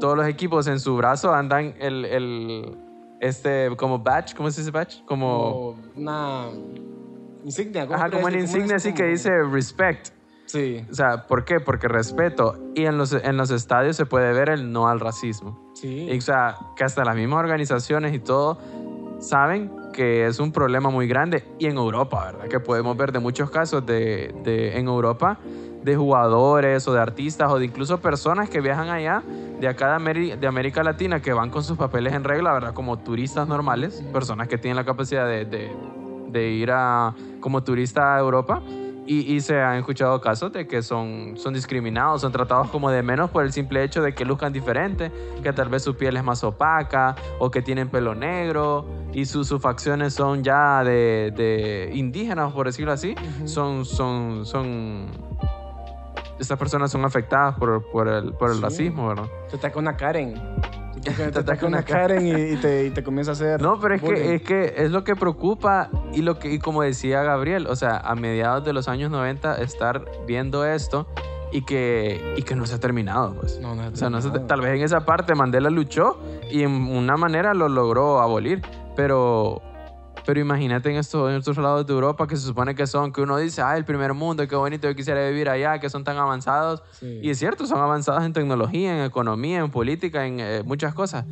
[0.00, 2.76] todos los equipos en su brazo andan el, el
[3.20, 5.04] este, como badge, ¿cómo se dice badge?
[5.04, 6.46] Como, una
[7.44, 7.86] insignia.
[7.86, 10.08] ¿cómo ajá, como una insignia así que dice respect.
[10.46, 11.60] Sí, O sea, ¿por qué?
[11.60, 12.56] Porque respeto.
[12.74, 15.70] Y en los, en los estadios se puede ver el no al racismo.
[15.74, 16.08] sí.
[16.10, 18.58] Y, o sea, que hasta las mismas organizaciones y todo
[19.20, 21.44] saben que es un problema muy grande.
[21.58, 22.48] Y en Europa, ¿verdad?
[22.48, 25.38] Que podemos ver de muchos casos de, de- en Europa
[25.82, 29.22] de jugadores o de artistas o de incluso personas que viajan allá
[29.60, 32.74] de acá de, Ameri- de América Latina que van con sus papeles en regla, ¿verdad?
[32.74, 35.70] Como turistas normales, personas que tienen la capacidad de, de-
[36.28, 38.62] de ir a, como turista a Europa.
[39.06, 43.02] Y, y se han escuchado casos de que son, son discriminados, son tratados como de
[43.02, 45.10] menos por el simple hecho de que luzcan diferente,
[45.42, 49.48] que tal vez su piel es más opaca o que tienen pelo negro y sus
[49.48, 53.16] sus facciones son ya de, de indígenas, por decirlo así.
[53.46, 55.06] Son, son, son...
[56.40, 58.62] Estas personas son afectadas por, por el, por el Sí.
[58.62, 59.26] racismo, ¿verdad?
[59.50, 60.34] Te ataca una Karen.
[61.02, 63.60] Te, te, Te ataca una Karen y, y te, y te comienza a hacer.
[63.62, 66.82] No, pero es que, es que es lo que preocupa y lo que y como
[66.82, 71.06] decía Gabriel, o sea, a mediados de los años 90 estar viendo esto
[71.52, 73.58] y que, y que no se ha terminado, pues.
[73.60, 74.40] No, no, O sea, no se- no.
[74.42, 76.18] tal vez en esa parte Mandela luchó
[76.50, 78.62] y en una manera lo logró abolir,
[78.96, 79.60] pero,
[80.30, 83.20] pero imagínate en estos, en estos lados de Europa que se supone que son, que
[83.20, 86.18] uno dice, ah, el primer mundo, qué bonito, yo quisiera vivir allá, que son tan
[86.18, 86.84] avanzados.
[86.92, 87.18] Sí.
[87.20, 91.24] Y es cierto, son avanzados en tecnología, en economía, en política, en eh, muchas cosas.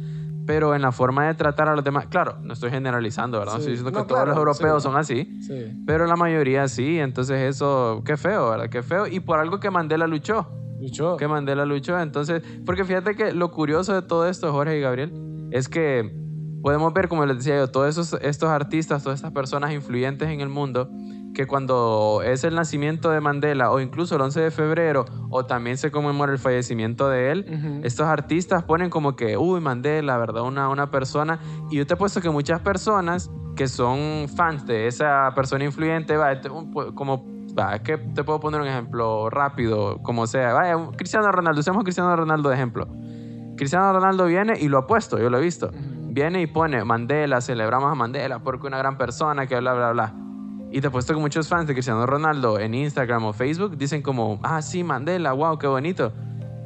[0.47, 3.53] Pero en la forma de tratar a los demás, claro, no estoy generalizando, ¿verdad?
[3.53, 3.71] No Sí.
[3.71, 4.89] estoy diciendo No, que todos claro, los europeos sí.
[4.89, 5.81] son así, Sí.
[5.87, 6.99] pero la mayoría sí.
[6.99, 8.69] Entonces eso, qué feo, ¿verdad?
[8.69, 9.07] Qué feo.
[9.07, 10.49] Y por algo que Mandela luchó
[10.81, 11.17] Luchó.
[11.17, 12.01] que Mandela luchó.
[12.01, 15.13] Entonces, porque fíjate que lo curioso de todo esto, Jorge y Gabriel,
[15.53, 16.27] es que
[16.63, 20.41] podemos ver, como les decía yo, todos esos, estos artistas, todas estas personas influyentes en
[20.41, 20.91] el mundo,
[21.35, 25.77] que cuando es el nacimiento de Mandela o incluso el 11 de febrero o también
[25.77, 27.81] se conmemora el fallecimiento de él, Ujú.
[27.85, 30.43] estos artistas ponen como que, uy, Mandela, ¿verdad?
[30.43, 31.39] Una, una persona.
[31.71, 36.17] Y yo te he puesto que muchas personas que son fans de esa persona influyente,
[36.17, 37.25] va, este, un- como,
[37.59, 41.85] va, que te puedo poner un ejemplo rápido, como sea, vaya, Cristiano Ronaldo, usemos a
[41.85, 42.89] Cristiano Ronaldo de ejemplo.
[43.57, 45.69] Cristiano Ronaldo viene y lo ha puesto, yo lo he visto.
[45.69, 45.98] Ujú.
[46.11, 50.15] Viene y pone Mandela, celebramos a Mandela porque una gran persona que bla, bla, bla.
[50.71, 54.03] Y te he puesto que muchos fans de Cristiano Ronaldo en Instagram o Facebook dicen
[54.03, 56.13] como, ah, sí, Mandela, wow, qué bonito.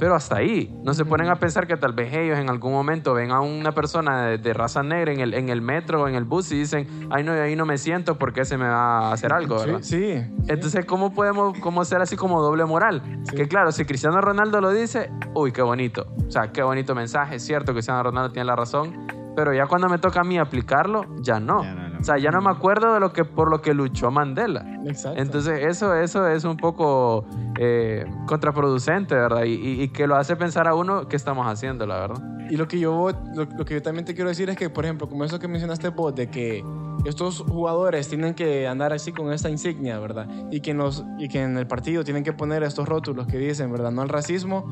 [0.02, 0.76] pero hasta ahí.
[0.82, 3.70] No se ponen a pensar que tal vez ellos en algún momento ven a una
[3.72, 6.58] persona de, de raza negra en el, en el metro o en el bus y
[6.58, 9.78] dicen, ay no, ahí no me siento porque se me va a hacer algo, ¿verdad?
[9.82, 10.24] Sí, sí.
[10.48, 13.00] Entonces, ¿cómo podemos cómo ser así como doble moral?
[13.22, 13.36] Sí.
[13.36, 16.08] Que claro, si Cristiano Ronaldo lo dice, uy, qué bonito.
[16.26, 19.88] O sea, qué bonito mensaje, es cierto, Cristiano Ronaldo tiene la razón, pero ya cuando
[19.88, 21.62] me toca a mí aplicarlo, ya no.
[21.62, 21.98] Ya no.
[22.00, 24.64] O sea, ya no me acuerdo de lo que por lo que luchó Mandela.
[24.86, 25.20] Exacto.
[25.22, 27.24] Entonces, eso, eso es un poco
[27.60, 29.44] eh, contraproducente, ¿verdad?
[29.44, 32.22] Y, y- y que lo hace pensar a uno qué estamos haciendo, la verdad.
[32.50, 34.84] Y lo que yo lo, lo que yo también te quiero decir es que, por
[34.84, 36.64] ejemplo, como eso que mencionaste vos, de que
[37.04, 40.26] estos jugadores tienen que andar así con esta insignia, ¿verdad?
[40.50, 43.38] Y que, en los, y que en el partido tienen que poner estos rótulos que
[43.38, 43.92] dicen, ¿verdad?
[43.92, 44.64] No al racismo.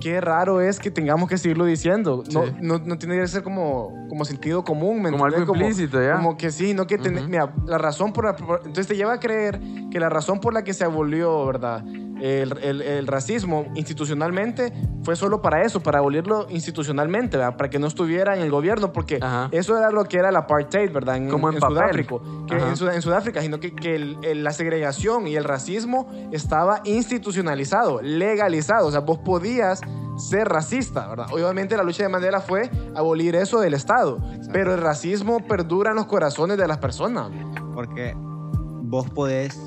[0.00, 2.24] Qué raro es que tengamos que seguirlo diciendo.
[2.32, 2.52] No, Sí.
[2.60, 5.62] no, no tiene que ser como, como sentido común, ¿me Como algo entendés?
[5.70, 6.16] implícito, ¿ya?
[6.16, 7.28] Como que sí, no que ten- Ujú.
[7.28, 10.62] mira, la razón por, la- entonces te lleva a creer que la razón por la
[10.64, 11.84] que se abolió, ¿verdad?
[12.20, 14.72] El, el- el racismo institucionalmente
[15.02, 17.56] fue solo para eso, para abolirlo institucionalmente, ¿verdad?
[17.56, 19.48] Para que no estuviera en el gobierno, porque Ajá.
[19.52, 21.16] eso era lo que era el apartheid, ¿verdad?
[21.16, 21.60] En, Como en.
[21.60, 25.44] Sudáfrica, que en, Sud- en Sudáfrica, sino que, que el- el- la segregación y el
[25.44, 29.80] racismo estaba institucionalizado, legalizado, o sea, vos podías
[30.16, 31.26] ser racista, ¿verdad?
[31.32, 34.18] Obviamente la lucha de Mandela fue abolir eso del Estado,
[34.52, 37.30] pero el racismo perdura en los corazones de las personas.
[37.74, 39.58] Porque vos podés,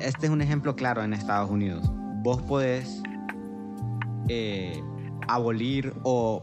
[0.00, 1.90] este es un ejemplo claro en Estados Unidos,
[2.22, 3.02] vos podés
[4.28, 4.82] eh,
[5.28, 6.42] abolir o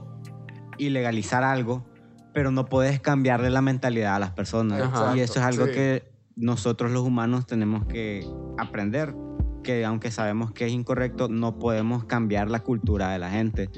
[0.78, 1.86] ilegalizar algo,
[2.34, 4.82] pero no podés cambiarle la mentalidad a las personas.
[4.82, 5.16] Ajá.
[5.16, 5.72] y eso es algo Sí.
[5.74, 6.04] que
[6.36, 8.26] nosotros los humanos tenemos que
[8.58, 9.14] aprender,
[9.62, 13.70] que aunque sabemos que es incorrecto, no podemos cambiar la cultura de la gente.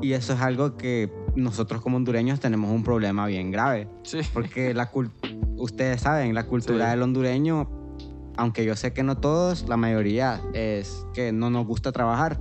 [0.00, 3.88] Y eso es algo que nosotros como hondureños tenemos un problema bien grave.
[4.02, 4.20] Sí.
[4.32, 4.88] Porque la
[5.56, 6.90] ustedes saben, la cultura Sí.
[6.92, 7.68] del hondureño,
[8.40, 12.38] aunque yo sé que no todos, la mayoría es que no nos gusta trabajar.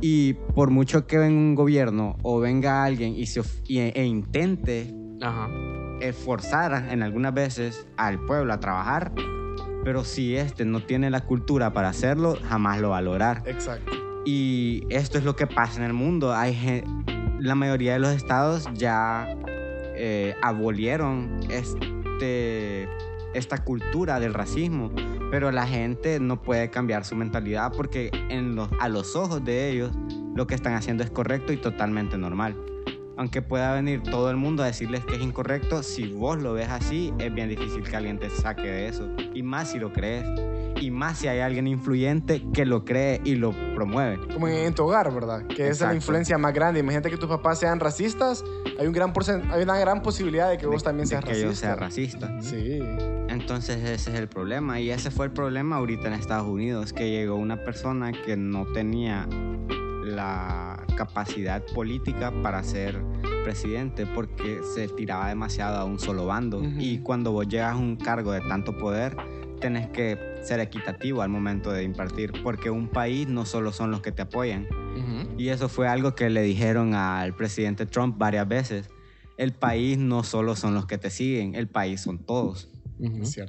[0.00, 4.92] Y por mucho que venga un gobierno o venga alguien y se y- e, intente
[5.22, 5.48] Ajá.
[6.00, 9.12] esforzar en algunas veces al pueblo a trabajar,
[9.84, 13.44] pero si este no tiene la cultura para hacerlo, jamás lo va a lograr.
[13.46, 13.92] Exacto.
[14.24, 16.34] Y esto es lo que pasa en el mundo.
[16.34, 16.82] Hay
[17.38, 19.28] la mayoría de los estados ya
[19.94, 22.88] eh, abolieron este,
[23.34, 24.90] esta cultura del racismo,
[25.30, 29.70] pero la gente no puede cambiar su mentalidad porque en los, a los ojos de
[29.70, 29.92] ellos
[30.34, 32.56] lo que están haciendo es correcto y totalmente normal.
[33.16, 36.68] Aunque pueda venir todo el mundo a decirles que es incorrecto, si vos lo ves
[36.68, 39.08] así, es bien difícil que alguien te saque de eso.
[39.34, 40.24] Y más si lo crees.
[40.80, 44.20] Y más si hay alguien influyente que lo cree y lo promueve.
[44.32, 45.44] Como en, tu hogar, ¿verdad?
[45.48, 46.78] Que esa es la influencia más grande.
[46.78, 48.44] Imagínate que tus papás sean racistas,
[48.78, 51.30] hay, un gran porcent- hay una gran posibilidad de que vos también de seas que
[51.30, 51.48] racista.
[51.48, 52.40] yo sea racista.
[52.40, 52.78] Sí.
[53.40, 54.80] Entonces ese es el problema.
[54.80, 58.66] Y ese fue el problema ahorita en Estados Unidos, que llegó una persona que no
[58.66, 59.28] tenía
[60.04, 63.00] la capacidad política para ser
[63.44, 66.58] presidente porque se tiraba demasiado a un solo bando.
[66.58, 66.80] Ujú.
[66.80, 69.16] Y cuando vos llegas a un cargo de tanto poder,
[69.60, 74.00] tenés que ser equitativo al momento de impartir, porque un país no solo son los
[74.00, 74.66] que te apoyan.
[74.96, 75.34] Ujú.
[75.38, 78.90] Y eso fue algo que le dijeron al presidente Trump varias veces.
[79.36, 82.68] El país no solo son los que te siguen, el país son todos.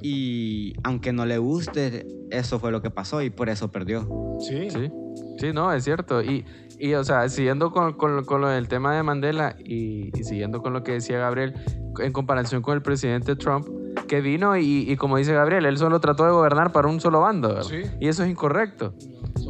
[0.02, 4.08] Y aunque no le guste, eso fue lo que pasó y por eso perdió.
[4.40, 4.70] Sí.
[4.70, 4.90] Sí,
[5.38, 6.22] sí, no, es cierto.
[6.22, 6.44] Y,
[6.78, 10.62] y o sea, siguiendo con, con, con lo del tema de Mandela y, y siguiendo
[10.62, 11.54] con lo que decía Gabriel,
[11.98, 13.66] en comparación con el presidente Trump,
[14.06, 17.20] que vino y, y como dice Gabriel, él solo trató de gobernar para un solo
[17.20, 17.62] bando, ¿verdad?
[17.64, 17.82] Sí.
[18.00, 18.94] Y eso es incorrecto.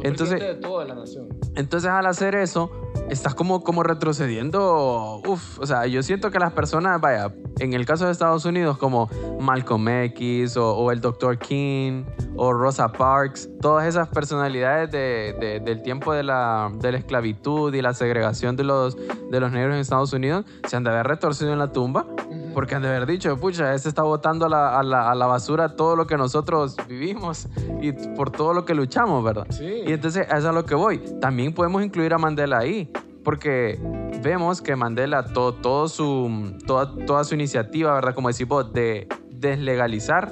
[0.03, 1.27] Entonces- presidente de toda la nación.
[1.55, 2.71] Entonces al hacer eso,
[3.09, 5.21] estás como, como retrocediendo.
[5.27, 8.77] Uf, o sea, yo siento que las personas, vaya, en el caso de Estados Unidos,
[8.77, 11.37] como Malcolm X o, o el Dr.
[11.37, 12.03] King
[12.35, 17.73] o Rosa Parks, todas esas personalidades de- de- del tiempo de la, de la esclavitud
[17.73, 18.95] y la segregación de los,
[19.29, 22.05] de los negros en Estados Unidos, se han de haber retorcido en la tumba.
[22.53, 25.25] Porque han de haber dicho, pucha, este está botando a la, a la- a la
[25.25, 27.47] basura todo lo que nosotros vivimos
[27.81, 29.47] y por todo lo que luchamos, ¿verdad?
[29.51, 29.83] Sí.
[29.87, 30.97] Y entonces, eso es a lo que voy.
[31.21, 32.80] También podemos incluir a Mandela ahí,
[33.23, 33.79] porque
[34.23, 38.13] vemos que Mandela, todo, todo su, toda, toda su iniciativa, ¿verdad?
[38.15, 40.31] Como decís vos, de deslegalizar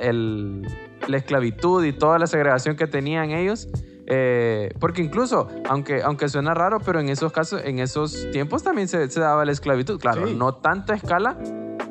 [0.00, 0.62] el-
[1.08, 3.68] la esclavitud y toda la segregación que tenían ellos.
[4.08, 8.86] eh, porque incluso, aunque, aunque suena raro, pero en esos casos, en esos tiempos también
[8.86, 9.98] se, se daba la esclavitud.
[9.98, 10.34] Claro, Sí.
[10.36, 11.36] no tanta escala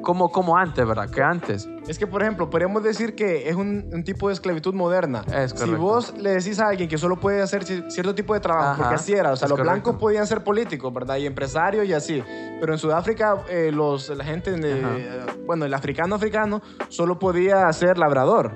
[0.06, 1.10] como, como antes, ¿verdad?
[1.10, 1.68] Que antes.
[1.88, 5.24] Es que, por ejemplo, podríamos decir que es un, un tipo de esclavitud moderna.
[5.34, 8.40] Es si vos le decís a alguien que solo puede hacer ci- cierto tipo de
[8.40, 9.72] trabajo, Ajá, porque así era, o sea, los correcto.
[9.74, 11.18] blancos podían ser políticos, ¿verdad?
[11.18, 12.24] Y empresarios y así.
[12.60, 15.34] Pero en Sudáfrica, eh, los, la gente, Ajá.
[15.46, 18.56] bueno, el africano africano solo podía ser labrador.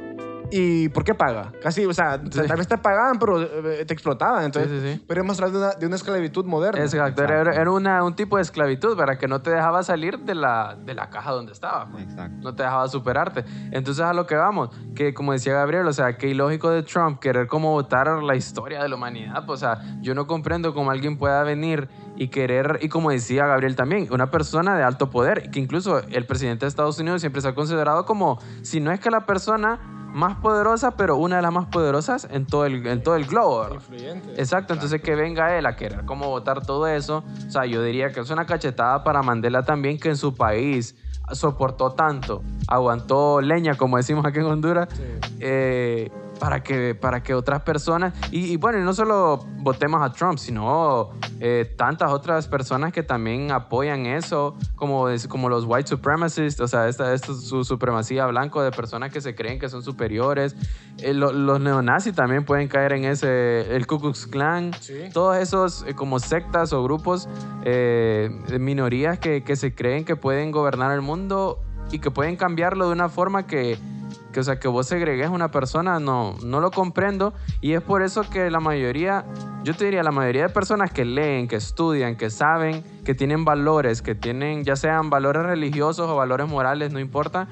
[0.51, 1.51] ¿Y por qué paga?
[1.61, 2.41] Casi, o sea, Sí.
[2.47, 4.45] tal vez te pagaban, pero eh, te explotaban.
[4.45, 5.05] Entonces, Sí, sí, sí.
[5.07, 6.81] pero es más hablar de una, de una esclavitud moderna.
[6.81, 9.17] Exacto, era, era una- un tipo de esclavitud, ¿verdad?
[9.19, 11.87] Que no te dejaba salir de la, de la caja donde estaba.
[11.91, 12.03] pues.
[12.03, 12.37] Exacto.
[12.41, 13.45] no te dejaba superarte.
[13.71, 17.19] Entonces a lo que vamos, que como decía Gabriel, o sea, que ilógico de Trump
[17.19, 20.89] querer como votar la historia de la humanidad, pues, o sea, yo no comprendo cómo
[20.91, 25.51] alguien pueda venir y querer, y como decía Gabriel también, una persona de alto poder,
[25.51, 28.99] que incluso el presidente de Estados Unidos siempre se ha considerado como, si no es
[28.99, 29.79] que la persona
[30.13, 33.59] más poderosa, pero una de las más poderosas en todo el, en todo el globo.
[33.61, 33.75] ¿verdad?
[33.75, 34.33] Influyente.
[34.41, 38.11] Exacto, entonces que venga él a querer como votar todo eso, o sea, yo diría
[38.11, 40.95] que es una cachetada para Mandela también que en su país
[41.31, 45.03] soportó tanto, aguantó leña, como decimos aquí en Honduras, Sí.
[45.39, 50.37] eh, para, que, para que otras personas, y, y bueno, no solo votemos a Trump,
[50.39, 51.09] sino
[51.41, 56.67] eh, tantas otras personas que también apoyan eso, como, es- como los white supremacists, o
[56.67, 60.55] sea, esta, esta es su supremacía blanco de personas que se creen que son superiores.
[60.97, 65.09] Eh, lo- los neonazis también pueden caer en ese, el Ku Klux Klan, Sí.
[65.13, 67.27] todos esos eh, como sectas o grupos
[67.63, 71.59] de minorías que, que se creen que pueden gobernar el mundo
[71.91, 73.77] y que pueden cambiarlo de una forma que,
[74.31, 77.33] que, o sea, que vos segregues a una persona, no, no lo comprendo.
[77.61, 79.25] Y es por eso que la mayoría,
[79.63, 83.45] yo te diría, la mayoría de personas que leen, que estudian, que saben, que tienen
[83.45, 87.47] valores, que tienen, ya sean valores religiosos o valores morales, no importa.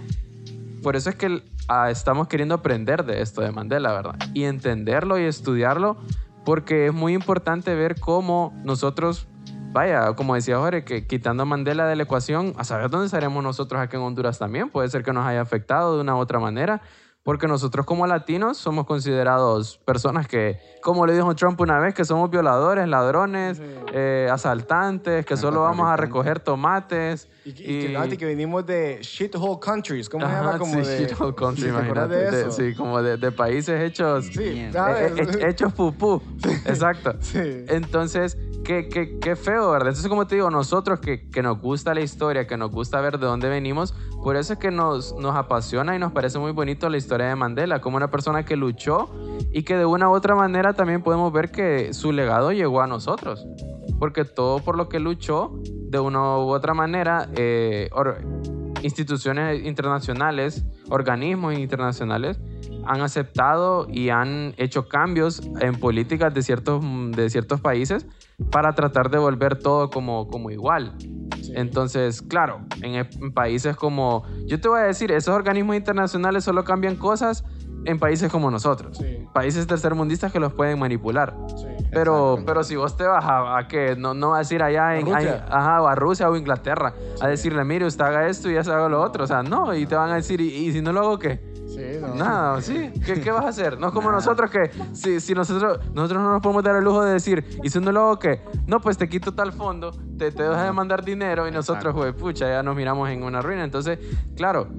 [0.84, 4.16] Por eso es que ah, estamos queriendo aprender de esto de Mandela, ¿verdad?
[4.34, 5.98] Y entenderlo y estudiarlo,
[6.46, 9.28] porque es muy importante ver cómo nosotros,
[9.78, 13.80] vaya, como decía Jorge, quitando a Mandela de la ecuación, a saber dónde estaremos nosotros
[13.80, 14.72] aquí en Honduras también.
[14.72, 16.82] Puede ser que nos haya afectado de una u otra manera,
[17.28, 22.06] porque nosotros como latinos somos considerados personas que, como le dijo Trump una vez, que
[22.06, 23.62] somos violadores, ladrones,
[23.92, 27.28] eh, asaltantes, que solo vamos a recoger tomates.
[27.44, 30.08] Y, que- y que, fíjate que venimos de shithole countries.
[30.08, 30.58] ¿Cómo se Ajá, llama?
[30.58, 32.16] Como sí, de, shithole country, ¿Te acuerdas imagínate.
[32.16, 32.52] de de- eso?
[32.52, 34.70] sí, como de, de países hechos, Sí.
[34.72, 35.12] ¿sabes?
[35.20, 36.22] eh, eh, hechos pupú.
[36.66, 37.14] Exacto.
[37.20, 37.40] Sí.
[37.68, 39.90] Entonces, qué, qué, qué feo, ¿verdad?
[39.90, 43.20] Entonces, como te digo, nosotros que, que nos gusta la historia, que nos gusta ver
[43.20, 46.90] de dónde venimos, por eso es que nos, nos apasiona y nos parece muy bonito
[46.90, 49.10] la historia de Mandela, como una persona que luchó
[49.52, 52.88] y que de una u otra manera también podemos ver que su legado llegó a
[52.88, 53.48] nosotros.
[54.00, 57.90] Porque todo por lo que luchó, de una u otra manera, eh,
[58.84, 62.40] instituciones internacionales, organismos internacionales,
[62.88, 66.82] han aceptado y han hecho cambios en políticas de ciertos,
[67.12, 68.06] de ciertos países
[68.52, 70.94] para tratar de volver todo como, como igual.
[71.42, 71.54] Sí.
[71.56, 76.44] Entonces, claro, en, e- en países como, yo te voy a decir, esos organismos internacionales
[76.44, 77.44] solo cambian cosas
[77.86, 79.26] en países como nosotros, Sí.
[79.34, 81.36] países tercermundistas que los pueden manipular.
[81.56, 81.68] Sí.
[81.92, 84.98] Pero, pero si vos te vas a, a que no, no vas a ir allá
[84.98, 85.18] en, A
[85.50, 88.72] ajá, o a Rusia o Inglaterra a decirle, mire, usted haga esto y ya se
[88.72, 89.24] haga lo otro.
[89.24, 91.40] O sea, no, y te van a decir, ¿y, y si no lo hago qué?
[91.78, 92.16] Sí, no.
[92.16, 92.92] Nada, ¿sí?
[93.06, 93.80] ¿Qué, qué vas a hacer?
[93.80, 94.18] No es como Nada.
[94.18, 97.70] nosotros que, si, si nosotros, nosotros no nos podemos dar el lujo de decir, ¿y
[97.70, 98.42] si no lo hago qué?
[98.66, 102.14] No, pues te quito tal fondo, te, te dejas de mandar dinero y nosotros, pues,
[102.16, 103.64] pucha, ya nos miramos en una ruina.
[103.64, 104.00] Entonces,
[104.36, 104.70] claro,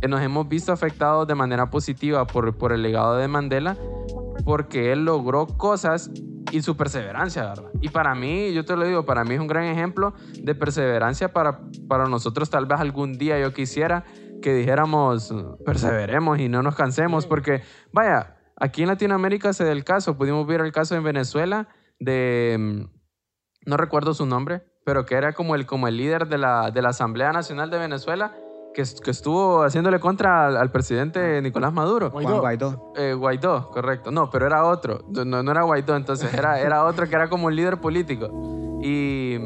[0.00, 3.76] eh, nos hemos visto afectados de manera positiva por, por el legado de Mandela
[4.44, 6.10] porque él logró cosas
[6.52, 7.70] y su perseverancia, ¿verdad?
[7.80, 11.32] Y para mí, yo te lo digo, para mí es un gran ejemplo de perseverancia
[11.32, 14.04] para, para nosotros tal vez algún día yo quisiera
[14.42, 15.34] que dijéramos,
[15.64, 17.62] perseveremos y no nos cansemos, porque
[17.92, 21.68] vaya, aquí en Latinoamérica se da el caso, pudimos ver el caso en Venezuela
[21.98, 22.96] de, mm,
[23.66, 26.82] no recuerdo su nombre, pero que era como el, como el líder de la, de
[26.82, 28.32] la Asamblea Nacional de Venezuela,
[28.72, 32.10] que, que estuvo haciéndole contra al, al presidente Nicolás Maduro.
[32.10, 32.40] Guaidó.
[32.40, 32.92] Guaidó.
[32.94, 34.10] Eh, Guaidó, correcto.
[34.10, 35.00] No, pero era otro.
[35.08, 38.28] No, no era Guaidó, entonces era, era otro que era como un líder político.
[38.82, 39.38] Y,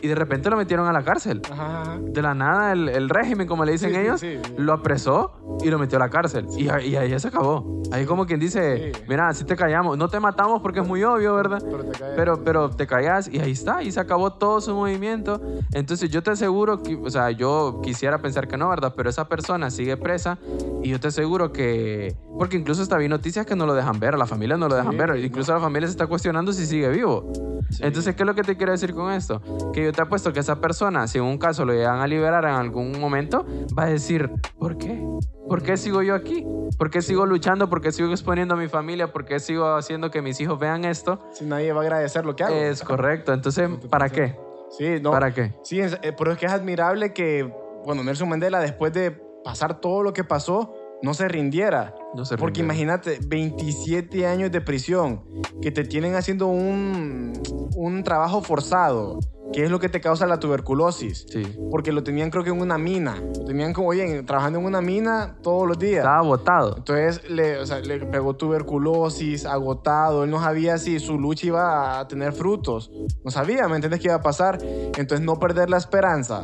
[0.00, 1.42] y de repente lo metieron a la cárcel.
[1.50, 1.98] Ajá, ajá.
[2.00, 4.52] De la nada, el, el régimen, como le dicen Sí, ellos, sí, sí.
[4.58, 5.32] lo apresó
[5.62, 6.46] y lo metió a la cárcel.
[6.56, 7.82] Y, ahí- y ahí ya se acabó.
[7.90, 11.34] Ahí como quien dice, mira, si te callamos, no te matamos porque es muy obvio,
[11.34, 11.62] ¿verdad?
[11.68, 12.12] Pero te cae.
[12.16, 15.40] Pero, pero te callas y ahí está, y se acabó todo su movimiento.
[15.72, 18.92] Entonces yo te aseguro que, o sea, yo quisiera pensar que no, ¿verdad?
[18.96, 20.38] Pero esa persona sigue presa
[20.82, 24.14] y yo te aseguro que, porque incluso hasta vi noticias que no lo dejan ver,
[24.14, 26.88] a la familia no lo dejan ver, incluso la familia se está cuestionando si sigue
[26.90, 27.32] vivo.
[27.80, 29.40] Entonces, ¿qué es lo que te quiero decir con esto?
[29.72, 32.44] Que yo te apuesto que esa persona, si en un caso lo llegan a liberar
[32.44, 35.02] en algún momento, va a decir, ¿por qué?
[35.48, 36.46] ¿Por qué sigo yo aquí?
[36.76, 37.70] ¿Por qué sigo luchando?
[37.70, 39.10] ¿Por qué sigo exponiendo a mi familia?
[39.10, 41.20] ¿Por qué sigo haciendo que mis hijos vean esto?
[41.32, 42.54] Si nadie va a agradecer lo que hago.
[42.54, 43.32] Es correcto.
[43.32, 44.36] Entonces, ¿para qué?
[44.76, 45.10] Sí, no.
[45.10, 45.54] ¿Para qué?
[45.62, 47.50] Sí, eh, pero es que es admirable que,
[47.86, 49.12] bueno, Nelson Mandela, después de
[49.42, 51.94] pasar todo lo que pasó, no se rindiera.
[52.14, 55.22] No se Porque imagínate, 27 años de prisión,
[55.60, 57.32] que te tienen haciendo un,
[57.76, 59.20] un trabajo forzado,
[59.52, 61.26] ¿qué es lo que te causa la tuberculosis?
[61.28, 61.42] Sí.
[61.70, 63.16] Porque lo tenían creo que en una mina.
[63.38, 65.98] Lo tenían como, oye, trabajando en una mina todos los días.
[65.98, 66.76] Estaba botado.
[66.78, 70.24] Entonces le, o sea, le pegó tuberculosis, agotado.
[70.24, 72.90] Él no sabía si su lucha iba a tener frutos.
[73.24, 74.58] No sabía, ¿me entiendes qué iba a pasar?
[74.62, 76.42] Entonces no perder la esperanza.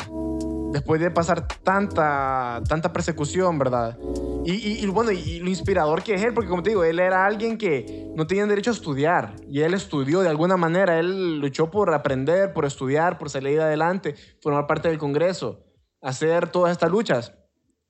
[0.72, 3.96] Después de pasar tanta, tanta persecución, ¿verdad?
[4.44, 6.98] Y, y- y bueno, y lo inspirador que es él, porque como te digo, él
[7.00, 9.36] era alguien que no tenía derecho a estudiar.
[9.48, 10.98] Y él estudió de alguna manera.
[10.98, 15.64] Él luchó por aprender, por estudiar, por salir adelante, formar parte del Congreso,
[16.02, 17.32] hacer todas estas luchas.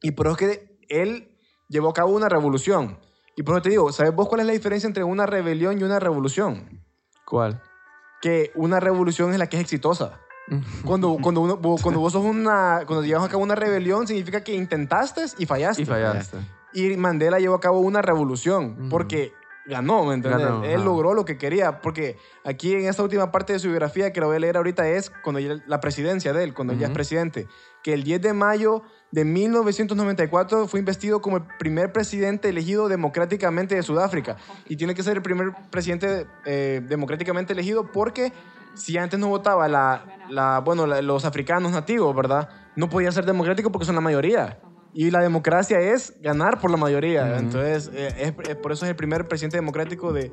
[0.00, 1.36] Y por eso es que él
[1.68, 2.98] llevó a cabo una revolución.
[3.36, 5.82] Y por eso te digo, ¿sabes vos cuál es la diferencia entre una rebelión y
[5.82, 6.84] una revolución?
[7.26, 7.60] ¿Cuál?
[8.22, 10.20] Que una revolución es la que es exitosa.
[10.84, 14.42] Cuando, cuando, uno, vos- cuando vos sos una, cuando llevas a cabo una rebelión, significa
[14.44, 15.82] que intentaste y fallaste.
[15.82, 16.38] Y fallaste.
[16.74, 19.32] Y Mandela llevó a cabo una revolución porque
[19.66, 20.42] ganó, ¿me entiendes?
[20.42, 20.84] Ganó, Él ajá.
[20.84, 21.80] logró lo que quería.
[21.80, 24.86] Porque aquí en esta última parte de su biografía que la voy a leer ahorita
[24.88, 27.46] es cuando ya- la presidencia de él, cuando ya es presidente.
[27.82, 28.82] Que el 10 de mayo
[29.12, 34.36] de 1994 fue investido como el primer presidente elegido democráticamente de Sudáfrica.
[34.66, 38.32] Y tiene que ser el primer presidente eh, democráticamente elegido porque
[38.74, 42.48] si antes no votaba la, la, bueno, la- los africanos nativos, ¿verdad?
[42.76, 44.58] No podía ser democrático porque son la mayoría.
[44.92, 47.38] Y la democracia es ganar por la mayoría.
[47.38, 48.08] Entonces, eh,
[48.38, 50.32] es- es- por eso es el primer presidente democrático de,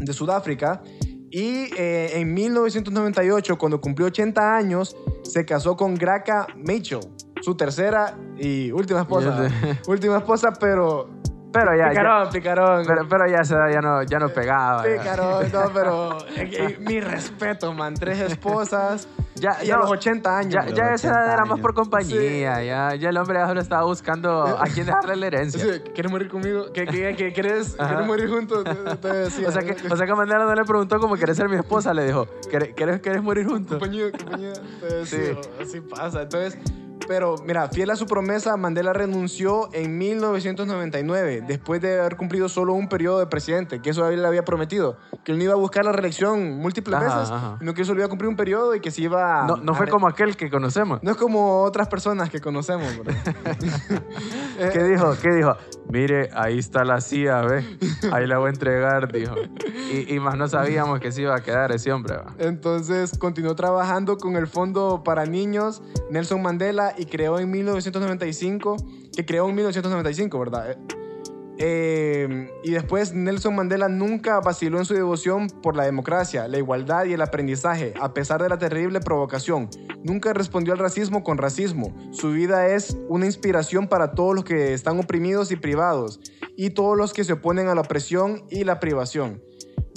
[0.00, 0.82] de Sudáfrica.
[1.30, 7.00] Y eh, en 1998, cuando cumplió 80 años, se casó con Graca Mitchell,
[7.42, 9.48] su tercera y última esposa.
[9.88, 11.10] última esposa, pero...
[11.50, 12.84] Pero ya, ya- picarón, picarón.
[12.86, 14.86] pero, pero ya, se, ya, no, ya no pegaba.
[14.86, 14.98] ya.
[14.98, 17.94] Picarón, no, pero eh, eh, mi respeto, man.
[17.94, 20.52] Tres esposas Ya, y ya- a los 80 años.
[20.52, 22.62] Ya, ya esa 80 edad era más por compañía.
[22.62, 25.60] Ya, ya el hombre ya solo estaba buscando a quién dejarle la herencia.
[25.60, 26.66] Sí, ¿Quieres morir conmigo?
[26.74, 27.76] ¿Qué, qué, qué- quieres.
[27.76, 28.64] ¿Quieres morir juntos?
[28.64, 29.48] Te- te decía.
[29.48, 31.94] O sea, que, o sea que Mandela no le preguntó como querés ser mi esposa,
[31.94, 33.78] le dijo, ¿querés, querés, querés morir juntos?
[33.78, 34.52] compañía, compañía.
[34.80, 35.48] te decía, Sí.
[35.62, 36.22] Así pasa.
[36.22, 36.58] Entonces,
[37.08, 42.74] pero mira, fiel a su promesa, Mandela renunció en 1999, después de haber cumplido solo
[42.74, 45.56] un periodo de presidente, que eso él le había prometido, que él no iba a
[45.56, 47.56] buscar la reelección múltiples Ajá, veces, ajá.
[47.58, 49.74] sino que solo iba a cumplir un periodo y que se iba No, no a
[49.74, 51.02] fue como aquel que conocemos.
[51.02, 53.14] No es como otras personas que conocemos, bro.
[54.72, 55.14] ¿Qué dijo?
[55.22, 55.56] ¿Qué dijo?
[55.90, 57.78] Mire, ahí está la CIA, ¿ve?
[58.12, 59.34] Ahí la voy a entregar, dijo.
[59.90, 62.34] Y, y más no sabíamos que se iba a quedar ese hombre, ¿va?
[62.38, 68.76] Entonces continuó trabajando con el Fondo para Niños Nelson Mandela y creó en 1995,
[69.14, 70.70] que creó en 1995, ¿verdad?
[70.72, 70.78] Eh,
[71.60, 77.06] eh, y después Nelson Mandela nunca vaciló en su devoción por la democracia, la igualdad
[77.06, 79.68] y el aprendizaje, a pesar de la terrible provocación.
[80.04, 81.92] Nunca respondió al racismo con racismo.
[82.12, 86.20] Su vida es una inspiración para todos los que están oprimidos y privados,
[86.56, 89.42] y todos los que se oponen a la opresión y la privación.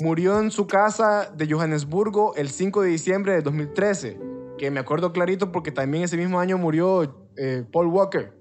[0.01, 4.17] Murió en su casa de Johannesburgo el 5 de diciembre de 2013,
[4.61, 8.31] que me acuerdo clarito porque también ese mismo año murió eh, Paul Walker.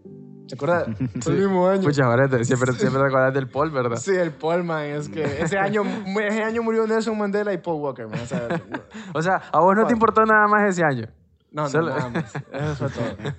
[0.49, 0.89] ¿Se acuerdas?
[1.23, 1.81] Fue el mismo año.
[1.81, 3.97] Pucha, ahora te- siempre, siempre te acuerdas del Paul, ¿verdad?
[3.97, 4.85] Sí, el Paul, man.
[4.85, 5.83] Es que ese año,
[6.21, 8.21] ese año murió Nelson Mandela y Paul Walker, man.
[8.23, 8.49] O sea,
[9.15, 11.09] O sea, a vos no te importó nada más ese año.
[11.53, 12.35] no, no, Solo- nada más.
[12.53, 13.33] Eso fue todo.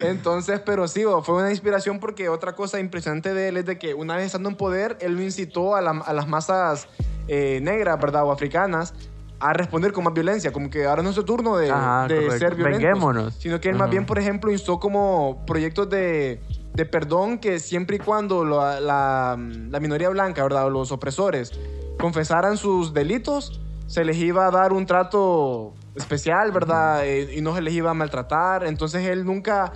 [0.00, 3.94] Entonces, pero sí, fue una inspiración porque otra cosa impresionante de él es de que
[3.94, 6.88] una vez estando en poder, él lo incitó a, la- a las masas
[7.28, 8.24] eh, negras, ¿verdad?
[8.24, 8.94] O africanas
[9.38, 12.30] a responder con más violencia, como que ahora no es su turno de, Ajá, de
[12.38, 12.82] ser violentos.
[12.82, 13.34] Venguémonos.
[13.34, 16.40] Sino que él más bien, por ejemplo, instó como proyectos de,
[16.74, 20.66] de perdón que siempre y cuando la, la- la minoría blanca, ¿verdad?
[20.66, 21.52] O los opresores
[21.98, 27.06] confesaran sus delitos, se les iba a dar un trato especial, ¿verdad?
[27.06, 28.64] Eh, y no se les iba a maltratar.
[28.64, 29.72] Entonces él nunca...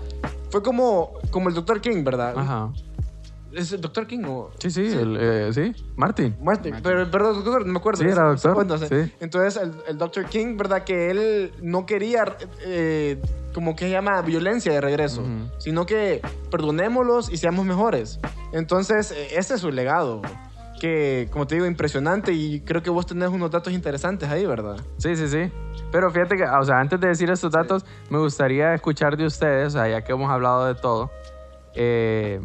[0.51, 1.81] Fue como, como el Dr.
[1.81, 2.35] King, ¿verdad?
[2.37, 2.71] Ajá.
[3.53, 4.07] ¿Es el Dr.
[4.07, 4.51] King o...?
[4.59, 5.75] Sí, sí, el, eh, sí.
[5.97, 6.37] Martin.
[6.41, 8.03] Martin, pero, pero doctor, no me acuerdo.
[8.03, 8.87] Sí, era doctor, Bueno, sí.
[8.89, 9.13] sí.
[9.21, 10.27] Entonces, el, el Dr.
[10.27, 10.85] King, ¿verdad?
[10.85, 12.25] Que él no quería,
[12.65, 13.21] eh,
[13.53, 15.51] como que se llama, violencia de regreso, Ujú.
[15.59, 18.21] sino que perdonémoslos y seamos mejores.
[18.53, 20.23] Entonces, eh, ese es su legado,
[20.81, 24.77] que, como te digo, impresionante y creo que vos tenés unos datos interesantes ahí, ¿verdad?
[24.99, 25.51] Sí, sí, sí.
[25.93, 29.69] Pero fíjate que, o sea, antes de decir estos datos, me gustaría escuchar de ustedes,
[29.69, 31.11] o sea, ya que hemos hablado de todo,
[31.75, 32.41] eh,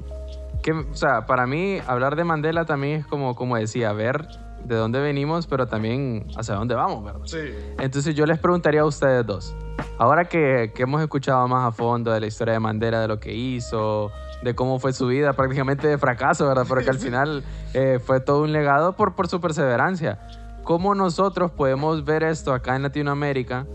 [0.66, 4.28] que, o sea, para mí hablar de Mandela también es como, como decía, ver
[4.63, 7.22] de dónde venimos, pero también hacia dónde vamos, ¿verdad?
[7.26, 7.38] Sí.
[7.78, 9.55] Entonces yo les preguntaría a ustedes dos,
[9.99, 13.20] ahora que, que hemos escuchado más a fondo de la historia de Mandela, de lo
[13.20, 14.11] que hizo,
[14.41, 16.66] de cómo fue su vida, prácticamente de fracaso, ¿verdad?
[16.68, 17.43] Pero que al final
[17.76, 20.18] eh, fue todo un legado por, por su perseverancia.
[20.63, 23.68] ¿Cómo nosotros podemos ver esto acá en Latinoamérica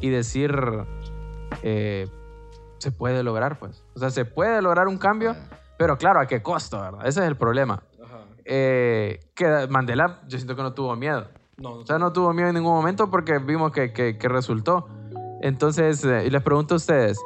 [0.00, 0.54] y decir,
[1.64, 2.06] eh,
[2.78, 3.82] se puede lograr, pues?
[3.96, 5.34] O sea, se puede lograr un cambio,
[5.78, 7.06] pero claro, ¿a qué costo, verdad?
[7.06, 7.82] Ese es el problema.
[8.04, 8.18] Ajá.
[8.44, 11.26] Eh, que Mandela, yo siento que no tuvo miedo.
[11.56, 14.28] No, no O sea, no tuvo miedo en ningún momento porque vimos que, que- que
[14.28, 14.86] resultó.
[15.40, 17.18] Entonces, eh, y les pregunto a ustedes,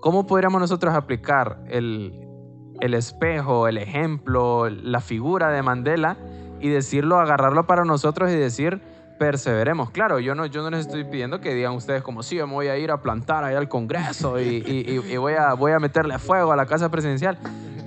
[0.00, 2.12] ¿cómo podríamos nosotros aplicar el,
[2.80, 6.16] el espejo, el ejemplo, la figura de Mandela
[6.60, 8.82] y decirlo, agarrarlo para nosotros y decir,
[9.18, 9.90] perseveremos.
[9.90, 12.68] Claro, yo no, yo no les estoy pidiendo que digan ustedes como, sí, me voy
[12.68, 15.78] a ir a plantar allá al Congreso y, y- y- y voy, a, voy a
[15.78, 17.38] meterle fuego a la casa presidencial.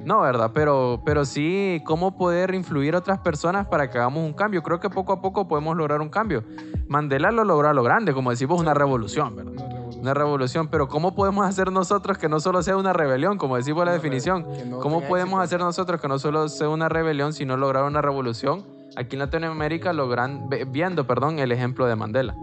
[0.04, 0.50] No, ¿verdad?
[0.54, 4.64] Pero, pero sí, cómo poder influir a otras personas para que hagamos un cambio.
[4.64, 6.44] Creo que poco a poco podemos lograr un cambio.
[6.88, 9.52] Mandela lo logró a lo grande, como decimos, una revolución, ¿verdad?
[10.00, 10.68] Una revolución.
[10.70, 14.44] Pero ¿cómo podemos hacer nosotros que no solo sea una rebelión, como decimos la definición?
[14.82, 18.66] ¿Cómo podemos hacer nosotros que no solo sea una rebelión, sino lograr una revolución
[18.98, 22.36] aquí en Latinoamérica, logran, viendo perdón, el ejemplo de Mandela?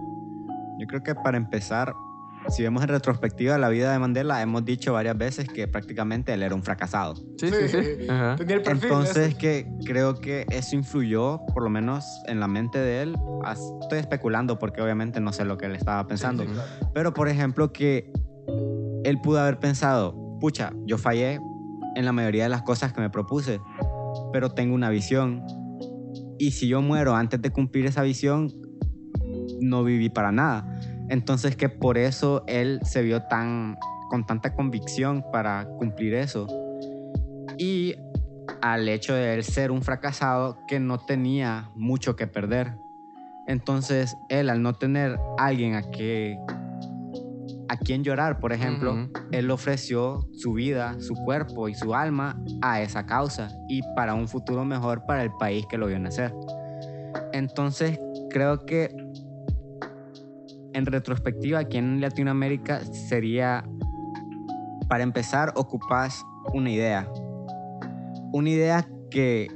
[0.78, 1.92] Yo creo que para empezar,
[2.48, 6.42] si vemos en retrospectiva la vida de Mandela, hemos dicho varias veces que prácticamente él
[6.42, 7.16] era un fracasado.
[7.16, 8.08] Sí, sí, sí.
[8.08, 8.36] Ajá.
[8.36, 8.84] Tenía el perfil.
[8.84, 13.16] Entonces que creo que eso influyó, por lo menos en la mente de él.
[13.82, 16.44] Estoy especulando porque obviamente no sé lo que él estaba pensando.
[16.44, 16.68] Sí, claro.
[16.94, 18.12] Pero por ejemplo que
[19.04, 21.40] él pudo haber pensado, pucha, yo fallé
[21.96, 23.60] en la mayoría de las cosas que me propuse,
[24.32, 25.44] pero tengo una visión.
[26.38, 28.52] Y si yo muero antes de cumplir esa visión,
[29.60, 30.80] no viví para nada.
[31.08, 33.76] Entonces que por eso él se vio tan
[34.08, 36.46] con tanta convicción para cumplir eso.
[37.58, 37.96] Y
[38.62, 42.76] al hecho de él ser un fracasado que no tenía mucho que perder.
[43.46, 46.36] Entonces, él al no tener alguien a que
[47.68, 52.80] a quien llorar, por ejemplo, él ofreció su vida, su cuerpo y su alma a
[52.80, 56.34] esa causa y para un futuro mejor para el país que lo vio nacer.
[57.32, 58.00] Entonces,
[58.30, 58.94] creo que
[60.72, 63.64] en retrospectiva aquí en Latinoamérica sería
[64.88, 67.08] para empezar ocupas una idea.
[68.32, 69.48] Una idea que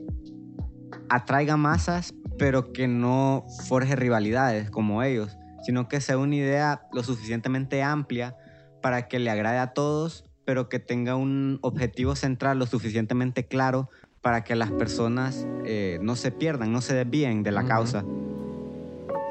[1.08, 7.02] atraiga masas, pero que no forje rivalidades como ellos, sino que sea una idea lo
[7.02, 8.36] suficientemente amplia
[8.80, 13.88] para que le agrade a todos, pero que tenga un objetivo central lo suficientemente claro
[14.20, 18.04] para que las personas eh, no se pierdan, no se desvíen de la causa.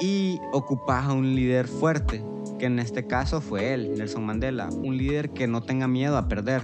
[0.00, 2.24] Y ocupas a un líder fuerte,
[2.58, 6.28] que en este caso fue él, Nelson Mandela, un líder que no tenga miedo a
[6.28, 6.62] perder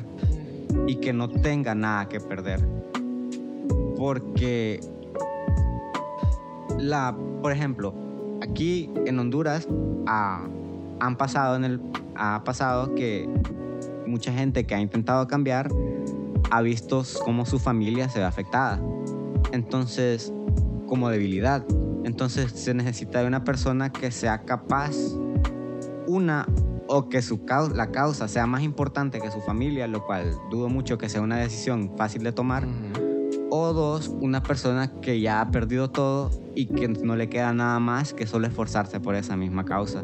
[0.87, 2.67] y que no tenga nada que perder.
[3.97, 4.81] Porque
[6.79, 7.95] la, por ejemplo,
[8.43, 9.69] aquí en Honduras
[10.07, 10.47] ah,
[11.01, 11.81] han pasado en
[12.17, 13.29] ha pasado que
[14.07, 15.71] mucha gente que ha intentado cambiar
[16.51, 18.81] ha visto cómo su familia se ve afectada.
[19.53, 20.33] Entonces,
[20.87, 21.65] como debilidad.
[22.05, 24.97] Entonces se necesita de una persona que sea capaz,
[26.07, 26.47] una,
[26.87, 27.41] o que su
[27.75, 31.37] la causa sea más importante que su familia, lo cual dudo mucho que sea una
[31.37, 32.67] decisión fácil de tomar.
[33.51, 37.81] O dos, una persona que ya ha perdido todo y que no le queda nada
[37.81, 40.03] más que solo esforzarse por esa misma causa.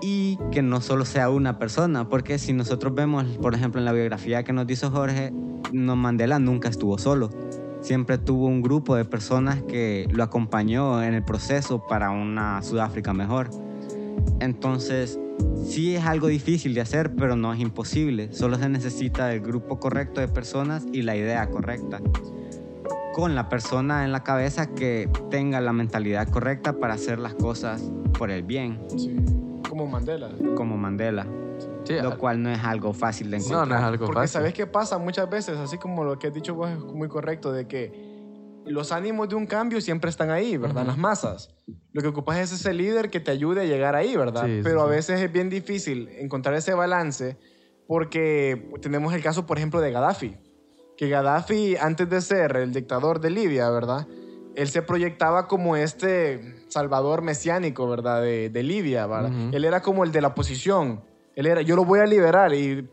[0.00, 3.92] Y que no solo sea una persona, porque si nosotros vemos, por ejemplo, en la
[3.92, 5.32] biografía que nos dice Jorge,
[5.72, 7.30] no Mandela nunca estuvo solo.
[7.80, 13.12] Siempre tuvo un grupo de personas que lo acompañó en el proceso para una Sudáfrica
[13.12, 13.50] mejor.
[14.40, 15.18] Entonces,
[15.64, 18.32] sí es algo difícil de hacer, pero no es imposible.
[18.32, 22.00] Solo se necesita el grupo correcto de personas y la idea correcta.
[23.14, 27.82] Con la persona en la cabeza que tenga la mentalidad correcta para hacer las cosas
[28.16, 29.14] por el bien, Sí.
[29.68, 30.30] Como Mandela.
[30.56, 31.26] como Mandela.
[31.84, 33.68] Sí, Lo cual no es algo fácil de no, encontrar.
[33.68, 34.32] no es algo Porque fácil.
[34.32, 37.50] sabes qué pasa muchas veces, así como lo que has dicho vos es muy correcto,
[37.52, 38.07] de que
[38.68, 40.82] los ánimos de un cambio siempre están ahí, ¿verdad?
[40.82, 40.96] En Ujú.
[40.96, 41.54] las masas.
[41.92, 44.46] Lo que ocupas es ese líder que te ayude a llegar ahí, ¿verdad?
[44.46, 44.90] Sí, sí, Pero a sí.
[44.90, 47.36] veces es bien difícil encontrar ese balance
[47.86, 50.36] porque tenemos el caso, por ejemplo, de Gaddafi.
[50.96, 54.06] Que Gaddafi, antes de ser el dictador de Libia, ¿verdad?
[54.54, 58.20] Él se proyectaba como este salvador mesiánico, ¿verdad?
[58.22, 59.30] De, de Libia, ¿verdad?
[59.30, 59.56] Ujú.
[59.56, 61.02] Él era como el de la oposición.
[61.38, 62.88] Él era, yo lo voy a liberar y,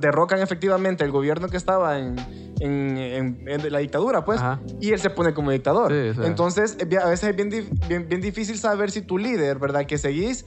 [0.00, 2.14] derrocan efectivamente el gobierno que estaba en,
[2.60, 4.38] en- en- en la dictadura, pues.
[4.38, 4.60] Ajá.
[4.80, 5.92] Y él se pone como dictador.
[5.92, 6.20] Sí.
[6.24, 7.50] Entonces, es bien- a veces es bien,
[7.88, 9.84] bien, bien difícil saber si tu líder, ¿verdad?
[9.84, 10.46] Que seguís,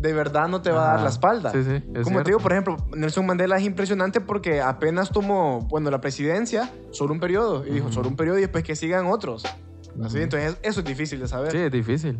[0.00, 1.04] de verdad no te va a dar Ajá.
[1.04, 1.52] la espalda.
[1.52, 2.22] Sí, sí, es Como cierto.
[2.24, 7.14] te digo, por ejemplo, Nelson Mandela es impresionante porque apenas tomó, bueno, la presidencia, solo
[7.14, 7.64] un periodo.
[7.66, 7.94] Y dijo, Ujú.
[7.94, 9.44] solo un periodo y después que sigan otros.
[10.04, 10.18] Así, Ujú.
[10.18, 11.52] entonces eso es difícil de saber.
[11.52, 12.18] Sí, es difícil.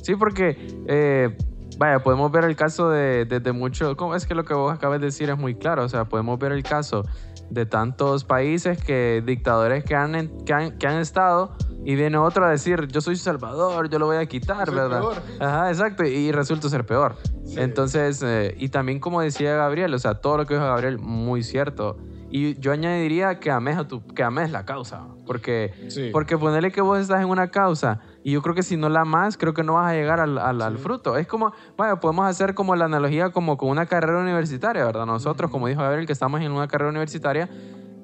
[0.00, 1.36] Sí, porque, eh,
[1.80, 4.70] vaya, podemos ver el caso de, de, de muchos, ¿cómo es que lo que vos
[4.70, 5.82] acabas de decir es muy claro?
[5.82, 7.06] O sea, podemos ver el caso
[7.48, 12.44] de tantos países que dictadores que han, que han, que han estado y viene otro
[12.44, 15.00] a decir, yo soy Salvador, yo lo voy a quitar, Soy ¿verdad?
[15.00, 15.22] peor.
[15.40, 17.16] Ajá, exacto, y resulta ser peor.
[17.46, 17.54] Sí.
[17.58, 21.42] Entonces, eh, y también como decía Gabriel, o sea, todo lo que dijo Gabriel, muy
[21.42, 21.96] cierto.
[22.30, 25.06] Y yo añadiría que ames, a tu, que ames la causa.
[25.26, 26.10] Porque, Sí.
[26.12, 29.00] porque ponerle que vos estás en una causa y yo creo que si no la
[29.00, 31.16] amas, creo que no vas a llegar al, al- al fruto.
[31.16, 35.06] Es como, vaya, podemos hacer como la analogía como con una carrera universitaria, ¿verdad?
[35.06, 37.48] Nosotros, como dijo Gabriel, que estamos en una carrera universitaria,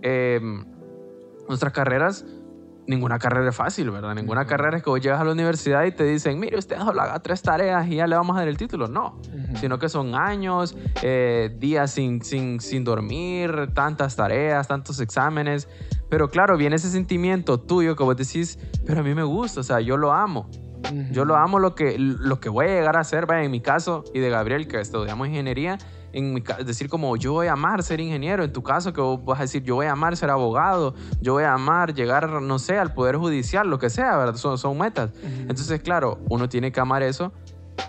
[0.03, 0.41] eh,
[1.49, 2.25] nuestras carreras,
[2.87, 4.15] ninguna carrera es fácil, ¿verdad?
[4.15, 7.01] Ninguna carrera es que vos llegas a la universidad y te dicen, mire, usted solo
[7.01, 8.89] haga tres tareas y ya le vamos a dar el título.
[8.89, 9.21] No,
[9.61, 15.69] sino que son años, eh, días sin, sin, sin dormir, tantas tareas, tantos exámenes.
[16.09, 19.65] Pero claro, viene ese sentimiento tuyo que vos decís, pero a mí me gusta, o
[19.65, 20.49] sea, yo lo amo.
[21.11, 23.61] Yo lo amo lo que, lo que voy a llegar a hacer, vaya, en mi
[23.61, 25.79] caso, y de Gabriel, que estudiamos ingeniería,
[26.17, 29.03] en mi ca- decir como yo voy a amar ser ingeniero, en tu caso que
[29.03, 32.41] vos vas a decir yo voy a amar ser abogado, yo voy a amar llegar,
[32.41, 34.37] no sé, al poder judicial, lo que sea, ¿verdad?
[34.37, 35.11] Son, son metas.
[35.23, 37.33] Entonces, claro, uno tiene que amar eso